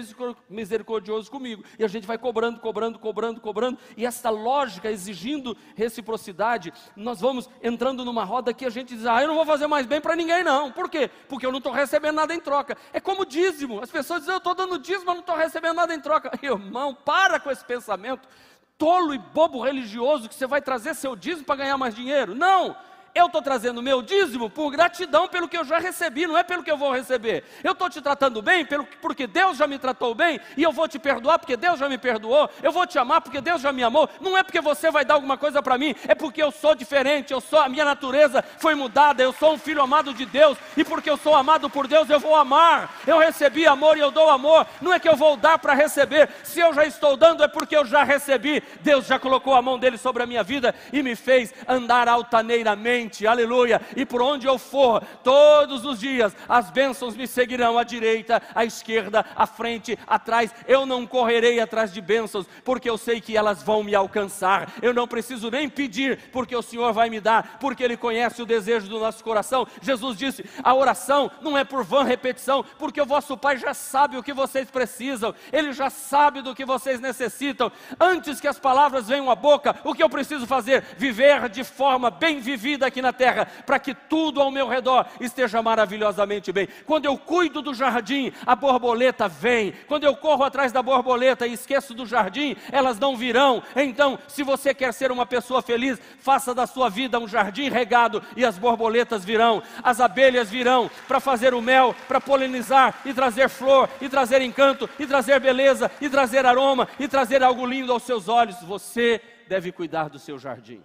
[0.51, 1.62] misericordioso comigo.
[1.79, 3.79] E a gente vai cobrando, cobrando, cobrando, cobrando.
[3.96, 9.22] E essa lógica exigindo reciprocidade, nós vamos entrando numa roda que a gente diz: ah,
[9.22, 10.72] eu não vou fazer mais bem para ninguém, não.
[10.72, 11.09] Por quê?
[11.29, 12.77] Porque eu não estou recebendo nada em troca.
[12.92, 13.81] É como dízimo.
[13.81, 16.33] As pessoas dizem: eu estou dando dízimo, mas não estou recebendo nada em troca.
[16.42, 18.29] Irmão, para com esse pensamento
[18.77, 22.35] tolo e bobo religioso que você vai trazer seu dízimo para ganhar mais dinheiro.
[22.35, 22.77] Não!
[23.16, 26.62] Eu estou trazendo meu dízimo por gratidão pelo que eu já recebi, não é pelo
[26.62, 27.44] que eu vou receber.
[27.64, 30.87] Eu estou te tratando bem pelo, porque Deus já me tratou bem, e eu vou
[30.87, 32.50] te perdoar porque Deus já me perdoou.
[32.62, 34.07] Eu vou te amar porque Deus já me amou.
[34.20, 37.33] Não é porque você vai dar alguma coisa para mim, é porque eu sou diferente,
[37.33, 40.85] eu sou, a minha natureza foi mudada, eu sou um filho amado de Deus, e
[40.85, 43.00] porque eu sou amado por Deus, eu vou amar.
[43.07, 44.66] Eu recebi amor e eu dou amor.
[44.79, 46.29] Não é que eu vou dar para receber.
[46.44, 48.62] Se eu já estou dando, é porque eu já recebi.
[48.83, 53.05] Deus já colocou a mão dele sobre a minha vida e me fez andar altaneiramente
[53.26, 53.80] aleluia.
[53.94, 58.64] E por onde eu for, todos os dias, as bênçãos me seguirão à direita, à
[58.64, 60.54] esquerda, à frente, atrás.
[60.66, 64.72] Eu não correrei atrás de bênçãos, porque eu sei que elas vão me alcançar.
[64.82, 68.46] Eu não preciso nem pedir, porque o Senhor vai me dar, porque Ele conhece o
[68.46, 69.66] desejo do nosso coração.
[69.80, 74.16] Jesus disse: a oração não é por vã repetição, porque o vosso Pai já sabe
[74.16, 77.70] o que vocês precisam, Ele já sabe do que vocês necessitam.
[78.00, 80.82] Antes que as palavras venham à boca, o que eu preciso fazer?
[80.96, 85.62] Viver de forma bem vivida aqui na terra, para que tudo ao meu redor esteja
[85.62, 86.66] maravilhosamente bem.
[86.87, 89.74] Quando eu cuido do jardim, a borboleta vem.
[89.87, 93.62] Quando eu corro atrás da borboleta e esqueço do jardim, elas não virão.
[93.74, 98.22] Então, se você quer ser uma pessoa feliz, faça da sua vida um jardim regado
[98.35, 103.48] e as borboletas virão, as abelhas virão para fazer o mel, para polinizar e trazer
[103.48, 108.04] flor, e trazer encanto, e trazer beleza, e trazer aroma, e trazer algo lindo aos
[108.04, 108.56] seus olhos.
[108.62, 110.82] Você deve cuidar do seu jardim.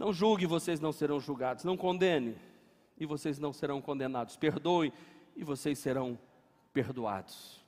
[0.00, 1.62] Não julgue, vocês não serão julgados.
[1.62, 2.34] Não condene,
[2.96, 4.34] e vocês não serão condenados.
[4.34, 4.94] Perdoe,
[5.36, 6.18] e vocês serão
[6.72, 7.62] perdoados.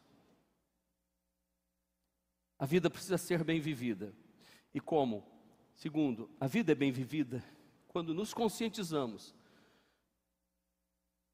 [2.58, 4.14] A vida precisa ser bem vivida.
[4.72, 5.22] E como?
[5.74, 7.44] Segundo, a vida é bem vivida
[7.86, 9.34] quando nos conscientizamos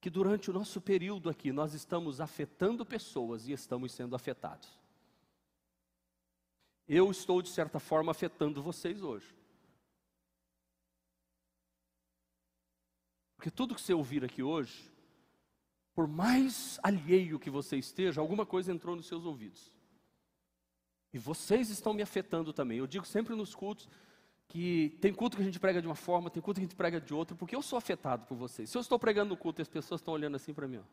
[0.01, 4.77] que durante o nosso período aqui nós estamos afetando pessoas e estamos sendo afetados.
[6.89, 9.38] Eu estou, de certa forma, afetando vocês hoje.
[13.39, 14.93] Porque tudo que você ouvir aqui hoje,
[15.95, 19.73] por mais alheio que você esteja, alguma coisa entrou nos seus ouvidos.
[21.13, 22.79] E vocês estão me afetando também.
[22.79, 23.89] Eu digo sempre nos cultos
[24.49, 26.75] que tem culto que a gente prega de uma forma, tem culto que a gente
[26.75, 28.69] prega de outra, porque eu sou afetado por vocês.
[28.69, 30.85] Se eu estou pregando no culto e as pessoas estão olhando assim para mim, ó.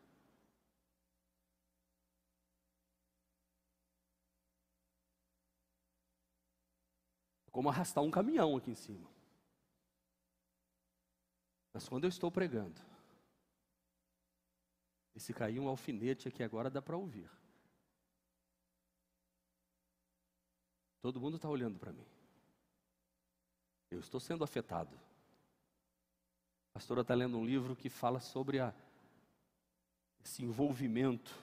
[7.50, 9.15] Como arrastar um caminhão aqui em cima.
[11.76, 12.80] Mas quando eu estou pregando,
[15.14, 17.30] e se cair um alfinete aqui agora, dá para ouvir.
[21.02, 22.06] Todo mundo está olhando para mim.
[23.90, 24.96] Eu estou sendo afetado.
[26.70, 28.74] A pastora está lendo um livro que fala sobre a,
[30.24, 31.38] esse envolvimento,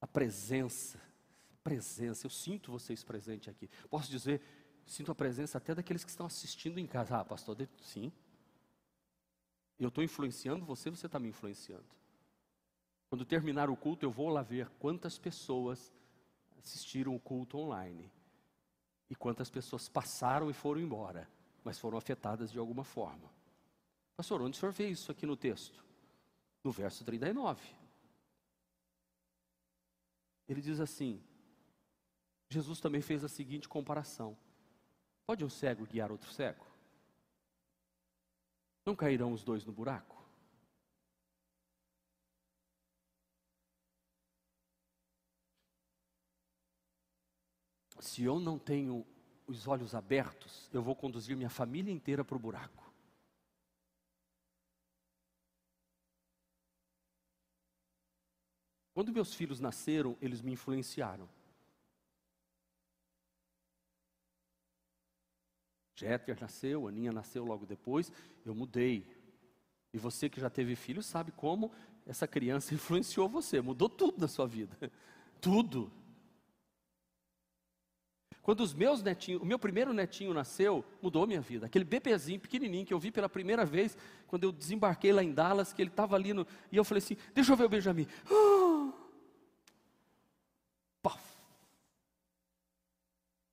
[0.00, 1.00] a presença.
[1.64, 3.68] Presença, eu sinto vocês presentes aqui.
[3.90, 4.40] Posso dizer,
[4.86, 7.18] sinto a presença até daqueles que estão assistindo em casa.
[7.18, 8.12] Ah, pastor, sim,
[9.84, 11.84] eu estou influenciando você, você está me influenciando.
[13.08, 15.92] Quando terminar o culto, eu vou lá ver quantas pessoas
[16.58, 18.10] assistiram o culto online
[19.08, 21.28] e quantas pessoas passaram e foram embora,
[21.62, 23.30] mas foram afetadas de alguma forma.
[24.16, 25.84] Pastor, onde o senhor vê isso aqui no texto?
[26.64, 27.62] No verso 39.
[30.48, 31.22] Ele diz assim:
[32.48, 34.36] Jesus também fez a seguinte comparação:
[35.26, 36.64] Pode um cego guiar outro cego?
[38.86, 40.16] Não cairão os dois no buraco?
[47.98, 49.04] Se eu não tenho
[49.44, 52.86] os olhos abertos, eu vou conduzir minha família inteira para o buraco.
[58.94, 61.28] Quando meus filhos nasceram, eles me influenciaram.
[65.96, 68.12] Jeter nasceu, Aninha nasceu logo depois,
[68.44, 69.06] eu mudei.
[69.92, 71.72] E você que já teve filho sabe como
[72.06, 74.76] essa criança influenciou você, mudou tudo na sua vida.
[75.38, 75.92] Tudo.
[78.40, 81.66] Quando os meus netinhos, o meu primeiro netinho nasceu, mudou minha vida.
[81.66, 85.74] Aquele bebezinho pequenininho que eu vi pela primeira vez, quando eu desembarquei lá em Dallas,
[85.74, 88.06] que ele estava ali no, e eu falei assim: "Deixa eu ver o Benjamin".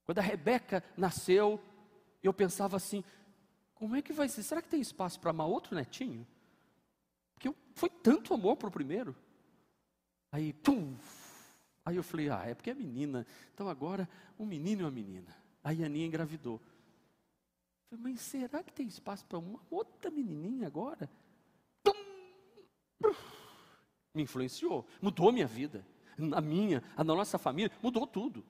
[0.04, 1.60] Quando a Rebeca nasceu,
[2.26, 3.04] eu pensava assim:
[3.74, 4.42] como é que vai ser?
[4.42, 6.26] Será que tem espaço para amar outro netinho?
[7.34, 9.14] Porque foi tanto amor para o primeiro.
[10.32, 10.96] Aí, pum!
[11.84, 13.26] Aí eu falei, ah, é porque é menina.
[13.52, 14.08] Então agora,
[14.38, 15.36] um menino e uma menina.
[15.62, 16.60] Aí a Aninha engravidou.
[17.90, 21.10] Eu falei, mas será que tem espaço para uma outra menininha agora?
[24.14, 25.84] Me influenciou, mudou minha vida,
[26.34, 28.44] a minha, a nossa família, mudou tudo.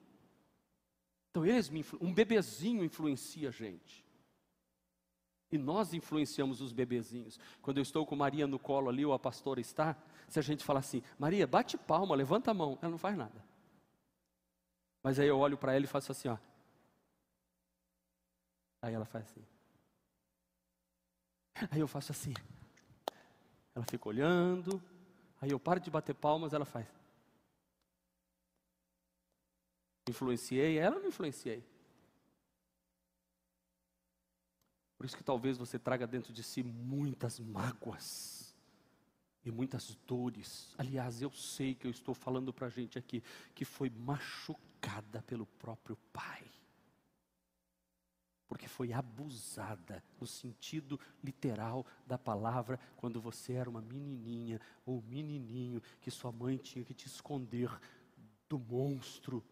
[1.35, 4.05] Então eles me um bebezinho influencia a gente.
[5.51, 7.37] E nós influenciamos os bebezinhos.
[7.61, 9.97] Quando eu estou com Maria no colo ali, ou a pastora está,
[10.29, 13.43] se a gente fala assim, Maria, bate palma, levanta a mão, ela não faz nada.
[15.03, 16.37] Mas aí eu olho para ela e faço assim, ó.
[18.81, 19.45] Aí ela faz assim.
[21.69, 22.33] Aí eu faço assim.
[23.75, 24.81] Ela fica olhando.
[25.41, 26.87] Aí eu paro de bater palmas, ela faz.
[30.07, 31.63] Influenciei, ela não influenciei.
[34.97, 38.55] Por isso que talvez você traga dentro de si muitas mágoas
[39.43, 40.73] e muitas dores.
[40.77, 45.45] Aliás, eu sei que eu estou falando para a gente aqui que foi machucada pelo
[45.45, 46.43] próprio pai.
[48.47, 55.81] Porque foi abusada no sentido literal da palavra quando você era uma menininha ou menininho
[55.99, 57.69] que sua mãe tinha que te esconder
[58.47, 59.43] do monstro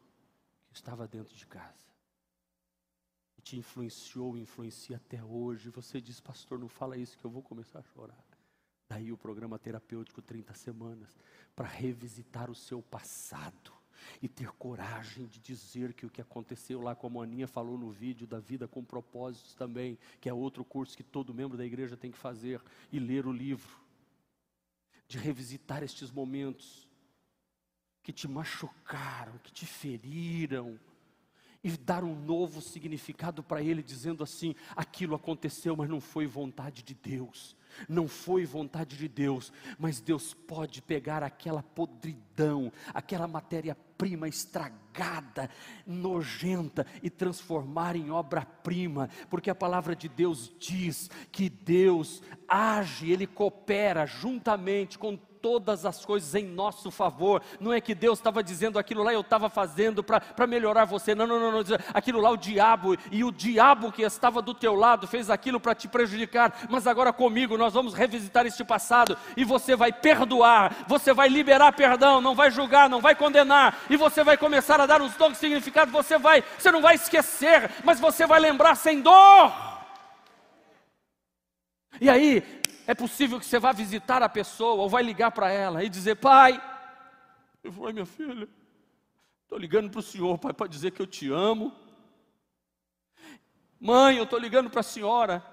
[0.74, 1.94] estava dentro de casa.
[3.38, 5.70] E te influenciou, influencia até hoje.
[5.70, 8.24] Você diz, pastor, não fala isso que eu vou começar a chorar.
[8.90, 11.18] Daí o programa terapêutico 30 semanas
[11.56, 13.72] para revisitar o seu passado
[14.22, 17.90] e ter coragem de dizer que o que aconteceu lá, como a Aninha falou no
[17.90, 21.96] vídeo da vida com propósitos também, que é outro curso que todo membro da igreja
[21.96, 23.80] tem que fazer e ler o livro,
[25.08, 26.88] de revisitar estes momentos
[28.04, 30.78] que te machucaram, que te feriram,
[31.64, 36.84] e dar um novo significado para ele, dizendo assim: aquilo aconteceu, mas não foi vontade
[36.84, 37.56] de Deus.
[37.90, 45.50] Não foi vontade de Deus, mas Deus pode pegar aquela podridão, aquela matéria-prima estragada,
[45.84, 53.26] nojenta e transformar em obra-prima, porque a palavra de Deus diz que Deus age, Ele
[53.26, 57.42] coopera juntamente com todas as coisas em nosso favor.
[57.60, 61.14] Não é que Deus estava dizendo aquilo lá eu estava fazendo para melhorar você.
[61.14, 61.64] Não, não, não, não.
[61.94, 65.76] Aquilo lá o diabo e o diabo que estava do teu lado fez aquilo para
[65.76, 66.66] te prejudicar.
[66.70, 71.74] Mas agora comigo nós vamos revisitar este passado e você vai perdoar, você vai liberar
[71.74, 75.38] perdão, não vai julgar, não vai condenar e você vai começar a dar uns novos
[75.38, 75.92] significados.
[75.92, 79.52] Você vai, você não vai esquecer, mas você vai lembrar sem dor.
[82.00, 85.84] E aí, é possível que você vá visitar a pessoa ou vai ligar para ela
[85.84, 86.62] e dizer: Pai,
[87.64, 88.48] eu vou, minha filha,
[89.44, 91.74] estou ligando para o senhor, pai, para dizer que eu te amo.
[93.80, 95.44] Mãe, eu estou ligando para a senhora.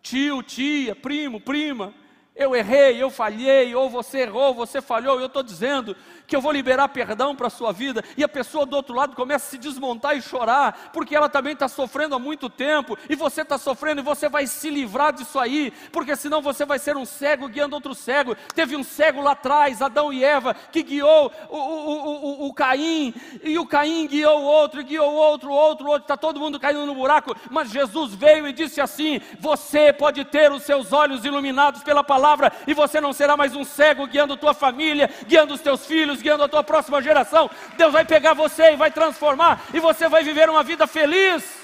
[0.00, 1.92] Tio, tia, primo, prima,
[2.38, 6.52] eu errei, eu falhei, ou você errou, você falhou, eu estou dizendo que eu vou
[6.52, 9.58] liberar perdão para a sua vida, e a pessoa do outro lado começa a se
[9.58, 14.02] desmontar e chorar, porque ela também está sofrendo há muito tempo, e você está sofrendo,
[14.02, 17.74] e você vai se livrar disso aí, porque senão você vai ser um cego guiando
[17.74, 18.36] outro cego.
[18.54, 23.14] Teve um cego lá atrás, Adão e Eva, que guiou o, o, o, o Caim,
[23.42, 26.84] e o Caim guiou o outro, guiou o outro, outro, outro, está todo mundo caindo
[26.84, 31.82] no buraco, mas Jesus veio e disse assim: Você pode ter os seus olhos iluminados
[31.82, 32.27] pela palavra,
[32.66, 36.42] e você não será mais um cego guiando tua família, guiando os teus filhos guiando
[36.42, 37.50] a tua próxima geração.
[37.76, 41.58] Deus vai pegar você e vai transformar, e você vai viver uma vida feliz.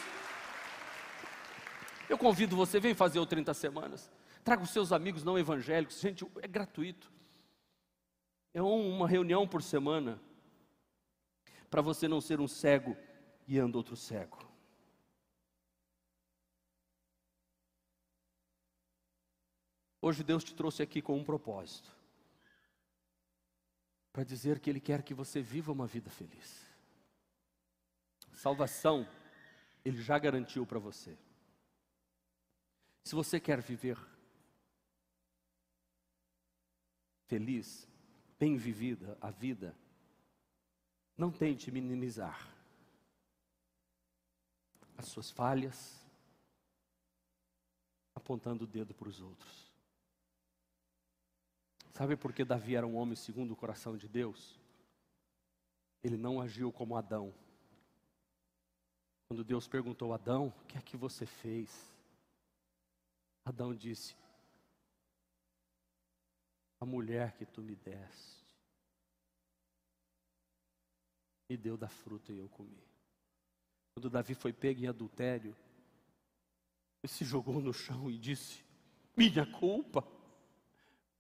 [2.09, 4.11] Eu convido você, vem fazer o 30 semanas.
[4.45, 7.11] Traga os seus amigos não evangélicos, gente, é gratuito.
[8.53, 10.21] É uma reunião por semana,
[11.71, 12.97] para você não ser um cego
[13.49, 14.44] guiando outro cego.
[20.07, 21.91] Hoje Deus te trouxe aqui com um propósito
[24.13, 26.63] para dizer que Ele quer que você viva uma vida feliz.
[28.35, 29.09] Salvação,
[29.83, 31.17] Ele já garantiu para você.
[33.03, 33.97] Se você quer viver
[37.27, 37.89] feliz,
[38.39, 39.75] bem vivida a vida,
[41.17, 42.47] não tente minimizar
[44.99, 45.99] as suas falhas,
[48.15, 49.64] apontando o dedo para os outros.
[51.97, 54.59] Sabe por que Davi era um homem segundo o coração de Deus?
[56.03, 57.33] Ele não agiu como Adão.
[59.29, 61.95] Quando Deus perguntou a Adão: O que é que você fez?
[63.45, 64.17] Adão disse:
[66.81, 68.45] A mulher que tu me deste
[71.49, 72.83] me deu da fruta e eu comi.
[73.95, 75.57] Quando Davi foi pego em adultério,
[77.03, 78.65] ele se jogou no chão e disse:
[79.17, 80.03] Minha culpa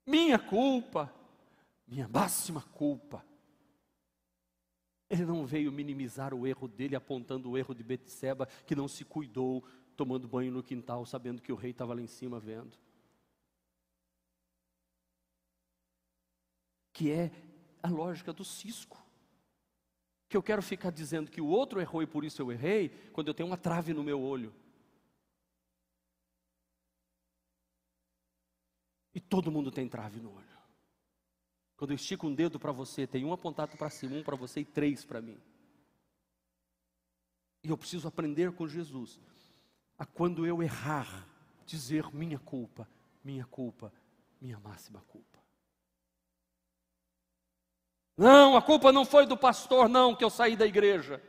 [0.06, 1.12] minha culpa,
[1.86, 3.24] minha máxima culpa.
[5.08, 9.04] Ele não veio minimizar o erro dele, apontando o erro de Betseba, que não se
[9.04, 9.64] cuidou,
[9.96, 12.76] tomando banho no quintal, sabendo que o rei estava lá em cima vendo.
[16.92, 17.30] Que é
[17.82, 19.00] a lógica do cisco.
[20.28, 23.28] Que eu quero ficar dizendo que o outro errou e por isso eu errei, quando
[23.28, 24.54] eu tenho uma trave no meu olho.
[29.28, 30.54] Todo mundo tem trave no olho.
[31.76, 34.60] Quando eu estico um dedo para você, tem um apontado para cima, um para você
[34.60, 35.38] e três para mim.
[37.62, 39.18] E eu preciso aprender com Jesus
[39.98, 41.26] a quando eu errar,
[41.66, 42.88] dizer minha culpa,
[43.22, 43.92] minha culpa,
[44.40, 45.38] minha máxima culpa.
[48.16, 51.22] Não, a culpa não foi do pastor, não, que eu saí da igreja.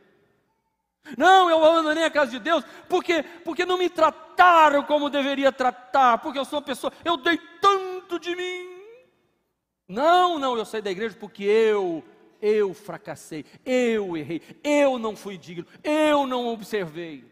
[1.16, 6.18] Não, eu abandonei a casa de Deus porque, porque não me trataram como deveria tratar,
[6.18, 8.76] porque eu sou uma pessoa, eu dei tanto de mim.
[9.88, 12.02] Não, não, eu saí da igreja porque eu,
[12.40, 17.24] eu fracassei, eu errei, eu não fui digno, eu não observei.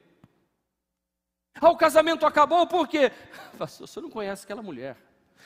[1.61, 3.11] Ah, o casamento acabou porque,
[3.59, 4.97] pastor, você não conhece aquela mulher.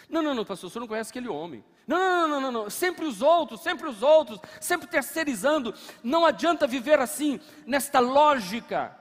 [0.08, 1.64] Não, não, não, pastor, você não conhece aquele homem.
[1.88, 5.74] Não, não, não, não, sempre os outros, sempre os outros, sempre terceirizando.
[6.04, 8.94] Não adianta viver assim, nesta lógica.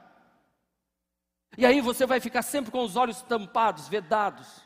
[1.57, 4.61] E aí você vai ficar sempre com os olhos tampados, vedados.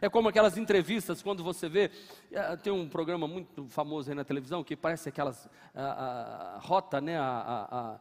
[0.00, 1.90] É como aquelas entrevistas, quando você vê,
[2.32, 6.98] eh, tem um programa muito famoso aí na televisão, que parece aquelas, a, a rota,
[6.98, 8.00] né, a,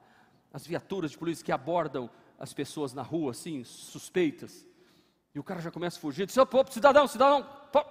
[0.54, 4.66] as viaturas de polícia que abordam as pessoas na rua, assim, suspeitas.
[5.36, 7.84] E o cara já começa a fugir, diz, pô, cidadão, cidadão, pô,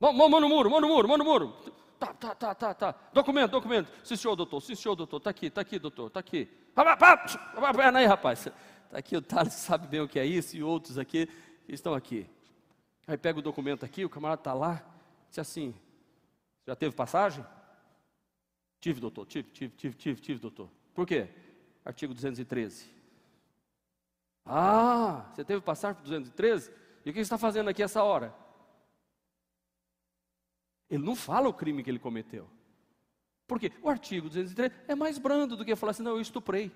[0.00, 1.56] mão, no muro, mão no muro, mão no muro.
[1.98, 2.94] Tá, tá, tá, tá, tá.
[3.12, 3.90] Documento, documento.
[4.04, 6.46] Sim, senhor, doutor, sim, senhor, doutor, tá aqui, tá aqui, doutor, tá aqui.
[7.74, 8.48] Perna aí, rapaz.
[8.90, 11.28] Tá aqui o Thales sabe bem o que é isso, e outros aqui
[11.68, 12.28] estão aqui.
[13.06, 14.82] Aí pega o documento aqui, o camarada está lá,
[15.30, 15.74] diz assim:
[16.66, 17.44] já teve passagem?
[18.80, 20.68] Tive, doutor, tive, tive, tive, tive, tive, doutor.
[20.94, 21.28] Por quê?
[21.84, 22.94] Artigo 213.
[24.44, 26.70] Ah, você teve passagem por 213?
[27.04, 28.34] E o que você está fazendo aqui essa hora?
[30.88, 32.48] Ele não fala o crime que ele cometeu.
[33.46, 33.72] Por quê?
[33.82, 36.72] O artigo 213 é mais brando do que falar assim, não, eu estuprei.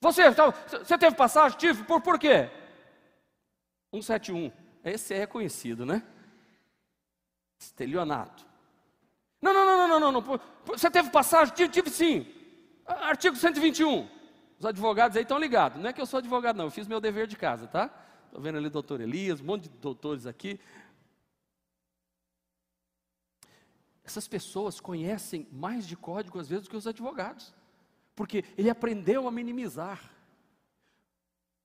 [0.00, 1.58] Você, você teve passagem?
[1.58, 2.50] Tive, por, por quê?
[3.92, 4.50] 171.
[4.82, 6.02] Esse é conhecido, né?
[7.60, 8.46] Estelionato.
[9.42, 10.40] Não, não, não, não, não, não.
[10.66, 11.54] Você teve passagem?
[11.54, 12.26] Tive, tive sim.
[12.86, 14.08] Artigo 121.
[14.58, 15.80] Os advogados aí estão ligados.
[15.80, 16.66] Não é que eu sou advogado, não.
[16.66, 17.90] Eu fiz meu dever de casa, tá?
[18.26, 20.60] Estou vendo ali o doutor Elias, um monte de doutores aqui.
[24.10, 27.54] Essas pessoas conhecem mais de código às vezes do que os advogados.
[28.16, 30.00] Porque ele aprendeu a minimizar.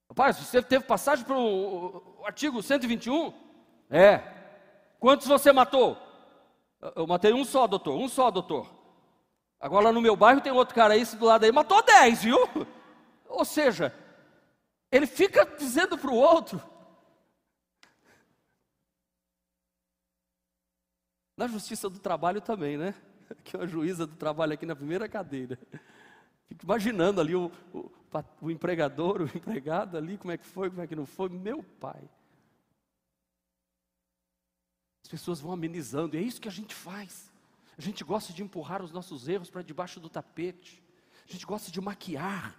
[0.07, 3.33] Rapaz, você teve passagem para o artigo 121?
[3.89, 4.21] É.
[4.99, 5.97] Quantos você matou?
[6.95, 8.71] Eu matei um só, doutor, um só, doutor.
[9.59, 12.37] Agora no meu bairro tem outro cara aí, esse do lado aí, matou 10, viu?
[13.27, 13.91] Ou seja,
[14.91, 16.61] ele fica dizendo para o outro.
[21.37, 22.93] Na justiça do trabalho também, né?
[23.43, 25.59] Que é uma juíza do trabalho aqui na primeira cadeira.
[26.47, 27.91] Fico imaginando ali o, o,
[28.39, 31.29] o empregador, o empregado ali, como é que foi, como é que não foi.
[31.29, 32.07] Meu pai.
[35.03, 37.31] As pessoas vão amenizando, e é isso que a gente faz.
[37.77, 40.83] A gente gosta de empurrar os nossos erros para debaixo do tapete.
[41.27, 42.55] A gente gosta de maquiar.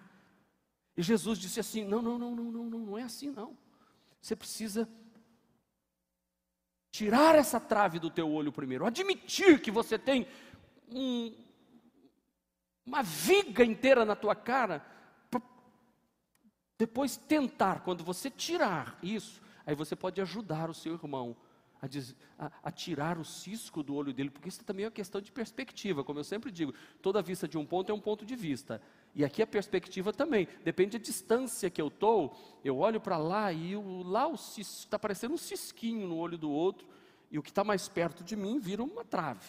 [0.96, 3.56] E Jesus disse assim: não, não, não, não, não, não, não é assim não.
[4.20, 4.88] Você precisa
[6.96, 10.26] tirar essa trave do teu olho primeiro, admitir que você tem
[10.90, 11.30] um,
[12.86, 14.82] uma viga inteira na tua cara,
[16.78, 21.36] depois tentar, quando você tirar isso, aí você pode ajudar o seu irmão
[21.82, 24.94] a, diz, a, a, tirar o cisco do olho dele, porque isso também é uma
[24.94, 26.72] questão de perspectiva, como eu sempre digo,
[27.02, 28.80] toda vista de um ponto é um ponto de vista.
[29.16, 33.50] E aqui a perspectiva também, depende da distância que eu estou, eu olho para lá
[33.50, 36.86] e o, lá está parecendo um cisquinho no olho do outro,
[37.30, 39.48] e o que está mais perto de mim vira uma trave.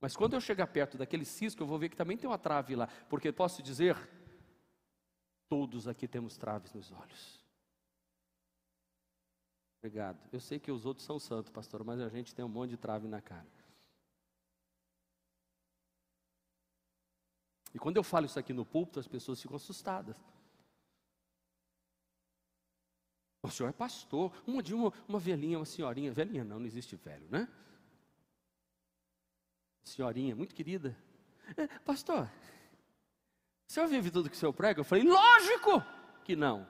[0.00, 2.76] Mas quando eu chegar perto daquele cisco, eu vou ver que também tem uma trave
[2.76, 2.86] lá.
[3.08, 3.98] Porque posso dizer,
[5.48, 7.44] todos aqui temos traves nos olhos.
[9.82, 10.18] Obrigado.
[10.32, 12.76] Eu sei que os outros são santos, pastor, mas a gente tem um monte de
[12.76, 13.59] trave na cara.
[17.74, 20.16] E quando eu falo isso aqui no púlpito, as pessoas ficam assustadas.
[23.42, 24.32] O senhor é pastor.
[24.46, 27.48] Uma de uma, uma velhinha, uma senhorinha, velhinha não, não existe velho, né?
[29.82, 30.96] senhorinha muito querida,
[31.56, 32.30] é, pastor,
[33.68, 34.80] o senhor vive tudo que o senhor prega?
[34.80, 35.82] Eu falei, lógico
[36.24, 36.66] que não.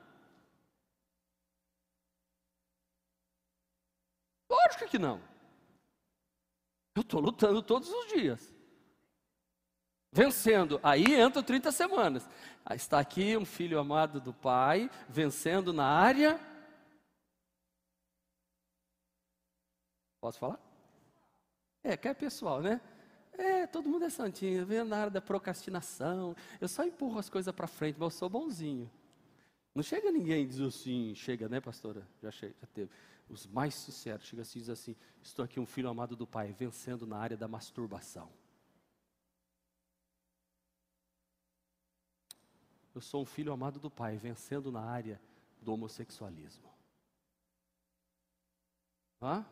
[4.90, 5.22] que não.
[6.96, 8.52] Eu estou lutando todos os dias.
[10.12, 10.80] Vencendo.
[10.82, 12.28] Aí entra 30 semanas.
[12.64, 16.38] Aí está aqui um filho amado do Pai, vencendo na área.
[20.20, 20.60] Posso falar?
[21.82, 22.80] É, que é pessoal, né?
[23.32, 26.36] É, todo mundo é santinho, vem na área da procrastinação.
[26.60, 28.90] Eu só empurro as coisas para frente, mas eu sou bonzinho.
[29.74, 32.06] Não chega ninguém e diz assim, chega, né, pastora?
[32.22, 32.90] Já, chega, já teve.
[33.28, 36.52] Os mais sinceros, chega assim e diz assim: Estou aqui, um filho amado do Pai,
[36.52, 38.28] vencendo na área da masturbação.
[42.94, 45.20] Eu sou um filho amado do Pai, vencendo na área
[45.62, 46.68] do homossexualismo.
[49.22, 49.44] Hã?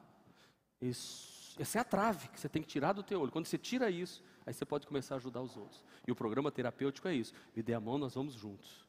[0.81, 3.33] Isso, essa é a trave que você tem que tirar do teu olho.
[3.33, 5.85] Quando você tira isso, aí você pode começar a ajudar os outros.
[6.07, 7.33] E o programa terapêutico é isso.
[7.55, 8.87] Me dê a mão, nós vamos juntos.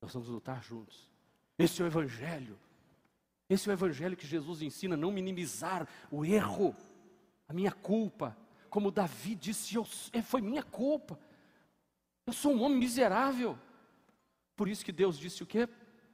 [0.00, 1.10] Nós vamos lutar juntos.
[1.58, 2.58] Esse é o Evangelho.
[3.48, 6.74] Esse é o Evangelho que Jesus ensina, não minimizar o erro,
[7.48, 8.36] a minha culpa.
[8.68, 11.18] Como Davi disse, eu, é, foi minha culpa.
[12.26, 13.58] Eu sou um homem miserável.
[14.56, 15.68] Por isso que Deus disse o quê?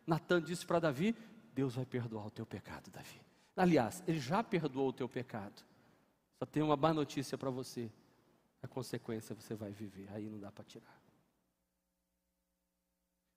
[0.06, 1.14] Natan disse para Davi:
[1.52, 3.20] Deus vai perdoar o teu pecado, Davi.
[3.56, 5.62] Aliás, ele já perdoou o teu pecado.
[6.38, 7.90] Só tem uma má notícia para você.
[8.62, 10.08] A consequência você vai viver.
[10.12, 11.00] Aí não dá para tirar.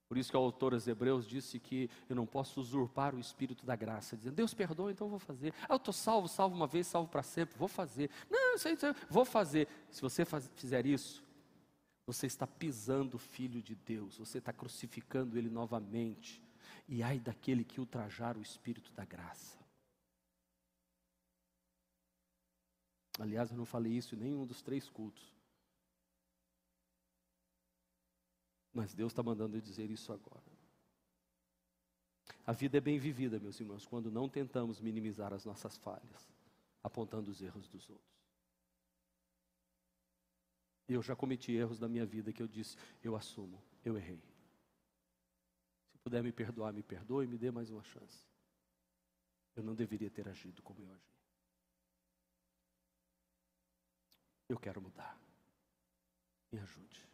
[0.08, 3.64] Por isso que o autor aos Hebreus disse que eu não posso usurpar o espírito
[3.64, 5.52] da graça, dizendo, Deus perdoa, então eu vou fazer.
[5.62, 8.10] Ah, eu estou salvo, salvo uma vez, salvo para sempre, vou fazer.
[8.30, 8.76] Não, isso aí,
[9.08, 9.66] vou fazer.
[9.90, 11.23] Se você faz, fizer isso,
[12.06, 16.42] você está pisando o Filho de Deus, você está crucificando Ele novamente.
[16.86, 19.58] E ai daquele que ultrajar o Espírito da graça.
[23.18, 25.32] Aliás, eu não falei isso em nenhum dos três cultos.
[28.72, 30.42] Mas Deus está mandando eu dizer isso agora.
[32.46, 36.28] A vida é bem vivida, meus irmãos, quando não tentamos minimizar as nossas falhas,
[36.82, 38.23] apontando os erros dos outros.
[40.88, 44.22] Eu já cometi erros na minha vida que eu disse, eu assumo, eu errei.
[45.90, 48.24] Se puder me perdoar, me perdoe me dê mais uma chance.
[49.56, 51.14] Eu não deveria ter agido como eu agi.
[54.48, 55.18] Eu quero mudar.
[56.52, 57.08] Me ajude.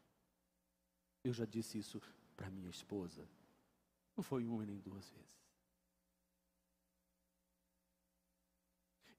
[1.23, 2.01] Eu já disse isso
[2.35, 3.29] para minha esposa.
[4.17, 5.41] Não foi uma nem duas vezes.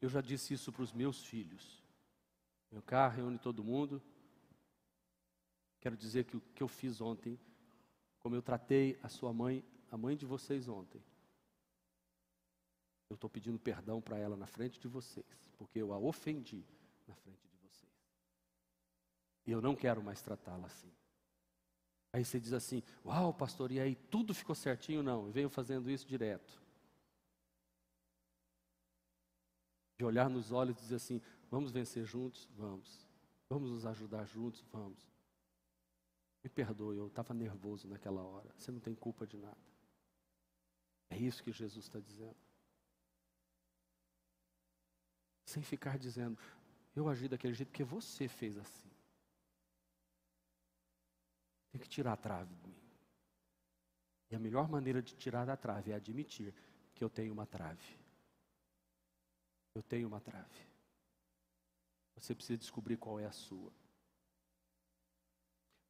[0.02, 1.84] Eu já disse isso para os meus filhos.
[2.72, 4.02] Meu carro reúne todo mundo.
[5.82, 7.40] Quero dizer que o que eu fiz ontem,
[8.20, 11.04] como eu tratei a sua mãe, a mãe de vocês ontem,
[13.10, 15.26] eu estou pedindo perdão para ela na frente de vocês,
[15.58, 16.64] porque eu a ofendi
[17.08, 17.92] na frente de vocês.
[19.46, 20.90] E eu não quero mais tratá-la assim.
[22.14, 25.02] Aí você diz assim: Uau, pastor, e aí tudo ficou certinho?
[25.02, 26.62] Não, eu venho fazendo isso direto.
[29.98, 32.48] De olhar nos olhos e dizer assim: Vamos vencer juntos?
[32.56, 33.06] Vamos.
[33.50, 34.64] Vamos nos ajudar juntos?
[34.72, 35.11] Vamos.
[36.44, 38.52] Me perdoe, eu estava nervoso naquela hora.
[38.58, 39.58] Você não tem culpa de nada.
[41.10, 42.36] É isso que Jesus está dizendo.
[45.46, 46.40] Sem ficar dizendo,
[46.96, 48.90] eu agi daquele jeito porque você fez assim.
[51.72, 52.82] Tem que tirar a trave de mim.
[54.30, 56.54] E a melhor maneira de tirar a trave é admitir
[56.96, 58.00] que eu tenho uma trave.
[59.76, 60.72] Eu tenho uma trave.
[62.16, 63.72] Você precisa descobrir qual é a sua.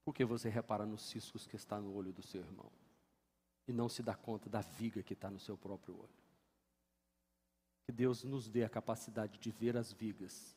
[0.03, 2.71] Porque você repara nos ciscos que está no olho do seu irmão
[3.67, 6.21] e não se dá conta da viga que está no seu próprio olho.
[7.85, 10.55] Que Deus nos dê a capacidade de ver as vigas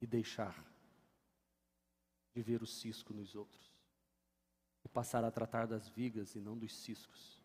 [0.00, 0.54] e deixar
[2.34, 3.74] de ver o cisco nos outros.
[4.84, 7.42] E passar a tratar das vigas e não dos ciscos.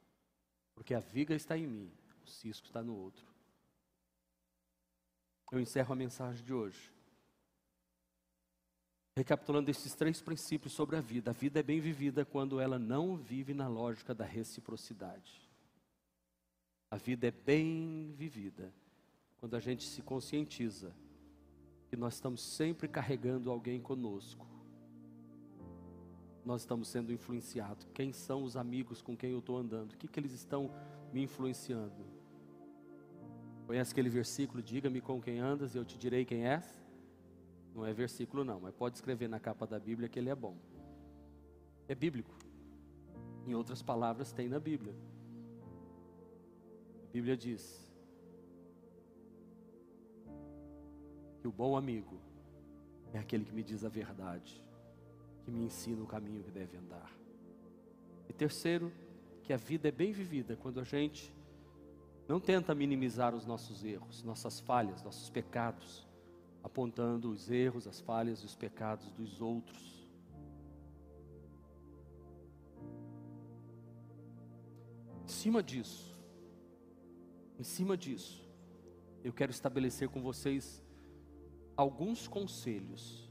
[0.76, 1.92] Porque a viga está em mim,
[2.24, 3.26] o cisco está no outro.
[5.52, 6.92] Eu encerro a mensagem de hoje.
[9.16, 11.32] Recapitulando esses três princípios sobre a vida.
[11.32, 15.42] A vida é bem vivida quando ela não vive na lógica da reciprocidade.
[16.90, 18.74] A vida é bem vivida
[19.38, 20.96] quando a gente se conscientiza
[21.90, 24.52] que nós estamos sempre carregando alguém conosco
[26.46, 27.88] nós estamos sendo influenciados?
[27.94, 29.94] Quem são os amigos com quem eu estou andando?
[29.94, 30.72] O que, que eles estão
[31.14, 32.06] me influenciando?
[33.68, 34.62] Conhece aquele versículo?
[34.62, 36.81] Diga-me com quem andas e eu te direi quem és?
[37.74, 40.58] Não é versículo, não, mas pode escrever na capa da Bíblia que ele é bom.
[41.88, 42.34] É bíblico.
[43.48, 44.94] Em outras palavras, tem na Bíblia.
[47.10, 47.90] A Bíblia diz
[51.40, 52.20] que o bom amigo
[53.14, 54.62] é aquele que me diz a verdade
[55.44, 57.12] que me ensina o caminho que deve andar.
[58.30, 58.92] E terceiro,
[59.44, 61.34] que a vida é bem vivida quando a gente
[62.28, 66.08] Não tenta minimizar os nossos erros, nossas falhas, nossos pecados,
[66.64, 70.08] apontando os erros, as falhas e os pecados dos outros.
[75.24, 76.16] Em cima disso,
[77.60, 78.42] em cima disso,
[79.24, 80.84] eu quero estabelecer com vocês
[81.76, 83.30] alguns conselhos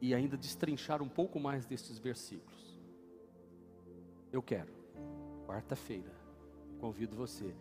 [0.00, 2.78] e ainda destrinchar um pouco mais destes versículos.
[4.32, 4.72] Eu quero,
[5.46, 6.14] quarta-feira,
[6.78, 7.54] convido você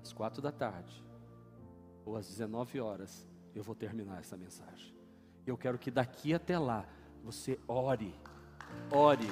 [0.00, 1.02] às quatro da tarde
[2.04, 4.94] ou às 19 horas, eu vou terminar essa mensagem.
[5.46, 6.84] Eu quero que daqui até lá
[7.22, 8.14] você ore,
[8.90, 9.28] ore,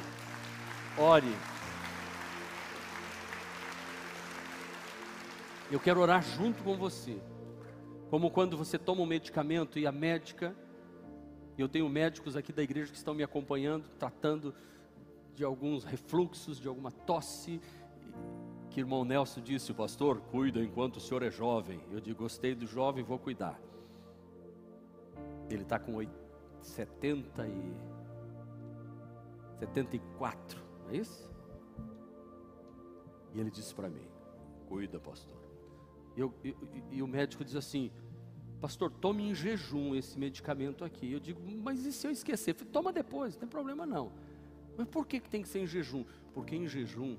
[0.99, 1.35] ore.
[5.70, 7.20] Eu quero orar junto com você.
[8.11, 10.55] Como quando você toma um medicamento e a médica,
[11.57, 14.55] eu tenho médicos aqui da igreja que estão me acompanhando, tratando
[15.35, 17.61] de alguns refluxos, de alguma tosse,
[18.70, 21.81] que irmão Nelson disse, pastor, cuida enquanto o senhor é jovem.
[21.91, 23.59] Eu digo, gostei do jovem, vou cuidar.
[25.53, 25.98] Ele está com
[26.61, 27.74] 70 e
[29.61, 31.30] 74, não é isso?
[33.34, 34.07] E ele disse para mim,
[34.66, 35.36] cuida, pastor.
[36.16, 36.34] E, eu,
[36.90, 37.90] e, o médico diz assim,
[38.61, 41.12] pastor, tome em jejum esse medicamento aqui.
[41.12, 42.55] Eu digo, mas e se eu esquecer?
[42.55, 44.12] Toma depois, não tem problema não.
[44.76, 46.05] Mas por que, que tem que ser em jejum?
[46.32, 47.16] Porque em jejum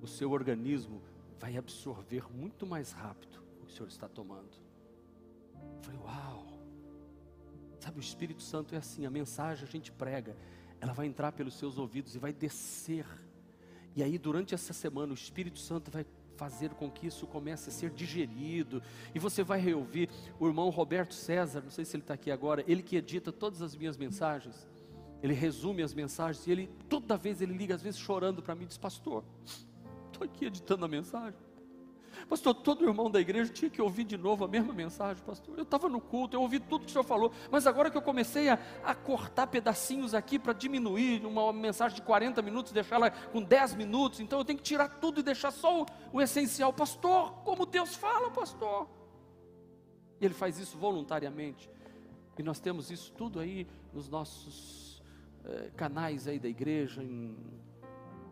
[0.00, 1.02] o seu organismo
[1.38, 4.60] vai absorver muito mais rápido o que o Senhor está tomando.
[5.54, 6.51] Eu falei, uau!
[7.82, 10.36] Sabe, o Espírito Santo é assim, a mensagem a gente prega,
[10.80, 13.04] ela vai entrar pelos seus ouvidos e vai descer.
[13.96, 16.06] E aí, durante essa semana, o Espírito Santo vai
[16.36, 18.80] fazer com que isso comece a ser digerido.
[19.12, 20.08] E você vai reouvir
[20.38, 23.60] o irmão Roberto César, não sei se ele está aqui agora, ele que edita todas
[23.60, 24.64] as minhas mensagens,
[25.20, 28.64] ele resume as mensagens, e ele, toda vez ele liga, às vezes chorando para mim,
[28.64, 29.24] diz, pastor,
[30.06, 31.40] estou aqui editando a mensagem.
[32.28, 35.56] Pastor, todo irmão da igreja tinha que ouvir de novo a mesma mensagem, pastor.
[35.56, 38.02] Eu estava no culto, eu ouvi tudo que o senhor falou, mas agora que eu
[38.02, 43.42] comecei a, a cortar pedacinhos aqui para diminuir uma mensagem de 40 minutos, deixá-la com
[43.42, 46.72] 10 minutos, então eu tenho que tirar tudo e deixar só o, o essencial.
[46.72, 48.88] Pastor, como Deus fala, pastor.
[50.20, 51.70] E ele faz isso voluntariamente.
[52.38, 55.02] E nós temos isso tudo aí nos nossos
[55.44, 57.36] eh, canais aí da igreja, em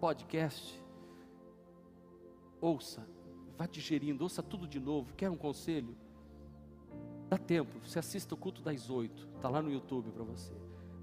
[0.01, 0.81] podcast
[2.61, 3.07] ouça,
[3.61, 5.13] vá digerindo, ouça tudo de novo.
[5.15, 5.95] Quer um conselho?
[7.29, 10.55] Dá tempo, você assista o culto das oito, está lá no YouTube para você.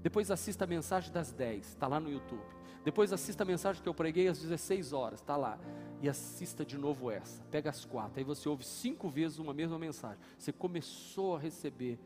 [0.02, 2.42] Depois assista a mensagem das dez, está lá no YouTube.
[2.84, 5.56] Depois assista a mensagem que eu preguei às 16 horas, está lá.
[6.02, 7.42] E assista de novo essa.
[7.44, 8.18] Pega as quatro.
[8.18, 10.18] Aí você ouve cinco vezes uma mesma mensagem.
[10.36, 11.98] Você começou a receber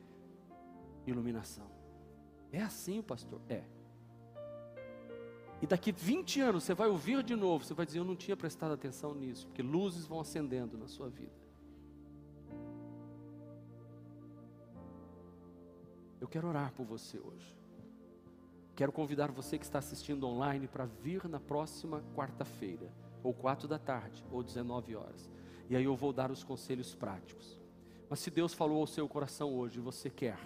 [1.07, 1.71] iluminação.
[2.51, 3.41] É assim, pastor?
[3.49, 3.63] É.
[5.63, 8.37] E daqui 20 anos você vai ouvir de novo, você vai dizer: Eu não tinha
[8.37, 11.41] prestado atenção nisso, porque luzes vão acendendo na sua vida.
[16.21, 17.57] Eu quero orar por você hoje.
[18.75, 22.93] Quero convidar você que está assistindo online para vir na próxima quarta-feira,
[23.23, 25.31] ou quatro da tarde, ou 19 horas.
[25.71, 27.61] E aí eu vou dar os conselhos práticos.
[28.11, 30.39] Mas se Deus falou ao seu coração hoje, você quer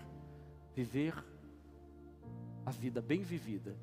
[0.74, 1.14] viver
[2.66, 3.76] a vida bem vivida,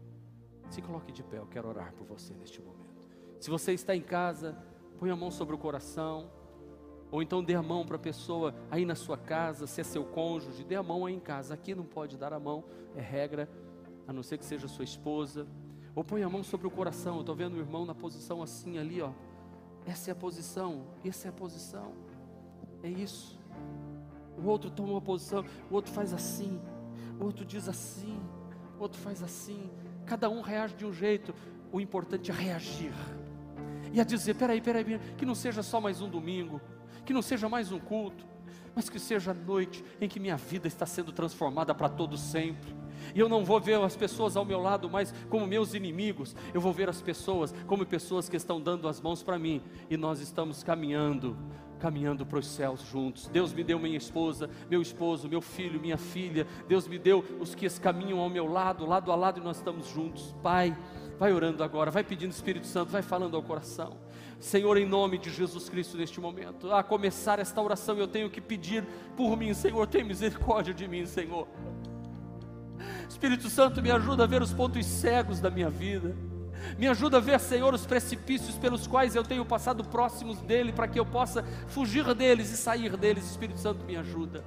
[0.70, 3.08] se coloque de pé, eu quero orar por você neste momento.
[3.40, 4.58] Se você está em casa,
[4.98, 6.30] põe a mão sobre o coração,
[7.12, 10.04] ou então dê a mão para a pessoa aí na sua casa, se é seu
[10.04, 11.54] cônjuge, dê a mão aí em casa.
[11.54, 12.64] Aqui não pode dar a mão,
[12.96, 13.48] é regra,
[14.08, 15.46] a não ser que seja sua esposa.
[15.96, 17.16] Ou põe a mão sobre o coração.
[17.16, 19.12] Eu estou vendo o irmão na posição assim ali, ó.
[19.86, 21.94] Essa é a posição, essa é a posição.
[22.82, 23.38] É isso.
[24.38, 26.60] O outro toma uma posição, o outro faz assim,
[27.20, 28.20] o outro diz assim,
[28.80, 29.70] o outro faz assim.
[30.06, 31.34] Cada um reage de um jeito.
[31.72, 32.94] O importante é reagir.
[33.92, 36.62] E a dizer: peraí, peraí, peraí, que não seja só mais um domingo,
[37.06, 38.26] que não seja mais um culto,
[38.76, 42.76] mas que seja a noite em que minha vida está sendo transformada para todo sempre.
[43.14, 46.62] E eu não vou ver as pessoas ao meu lado mais como meus inimigos, eu
[46.62, 50.20] vou ver as pessoas como pessoas que estão dando as mãos para mim, e nós
[50.20, 51.38] estamos caminhando
[51.84, 53.28] caminhando para os céus juntos.
[53.28, 56.48] Deus me deu minha esposa, meu esposo, meu filho, minha filha.
[56.66, 59.90] Deus me deu os que caminham ao meu lado, lado a lado, e nós estamos
[59.90, 60.34] juntos.
[60.42, 60.74] Pai,
[61.20, 63.98] vai orando agora, vai pedindo Espírito Santo, vai falando ao coração.
[64.40, 68.40] Senhor, em nome de Jesus Cristo, neste momento, a começar esta oração, eu tenho que
[68.40, 68.86] pedir
[69.18, 71.50] por mim, Senhor, tem misericórdia de mim, Senhor.
[73.10, 76.16] Espírito Santo, me ajuda a ver os pontos cegos da minha vida.
[76.78, 80.88] Me ajuda a ver, Senhor, os precipícios pelos quais eu tenho passado próximos dele, para
[80.88, 83.30] que eu possa fugir deles e sair deles.
[83.30, 84.44] Espírito Santo, me ajuda.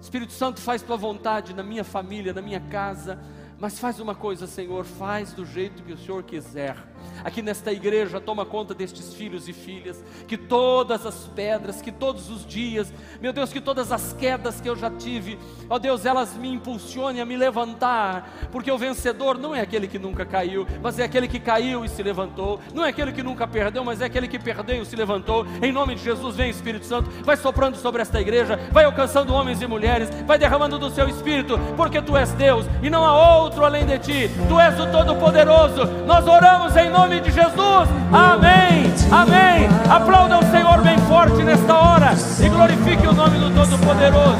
[0.00, 3.18] Espírito Santo, faz tua vontade na minha família, na minha casa,
[3.60, 6.76] Mas faz uma coisa, Senhor, faz do jeito que o Senhor quiser.
[7.22, 12.30] Aqui nesta igreja, toma conta destes filhos e filhas, que todas as pedras, que todos
[12.30, 12.90] os dias,
[13.20, 15.38] meu Deus, que todas as quedas que eu já tive,
[15.68, 19.98] ó Deus, elas me impulsionem a me levantar, porque o vencedor não é aquele que
[19.98, 23.46] nunca caiu, mas é aquele que caiu e se levantou, não é aquele que nunca
[23.46, 25.46] perdeu, mas é aquele que perdeu e se levantou.
[25.62, 29.60] Em nome de Jesus, vem Espírito Santo, vai soprando sobre esta igreja, vai alcançando homens
[29.60, 33.12] e mulheres, vai derramando do seu espírito, porque tu és Deus e não há
[33.50, 35.84] outro além de ti, tu és o Todo-Poderoso.
[36.06, 39.68] Nós oramos em nome de Jesus, amém, amém.
[39.90, 44.38] Aplauda o Senhor bem forte nesta hora e glorifique o nome do Todo-Poderoso.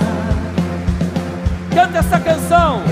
[1.74, 2.82] Canta essa canção.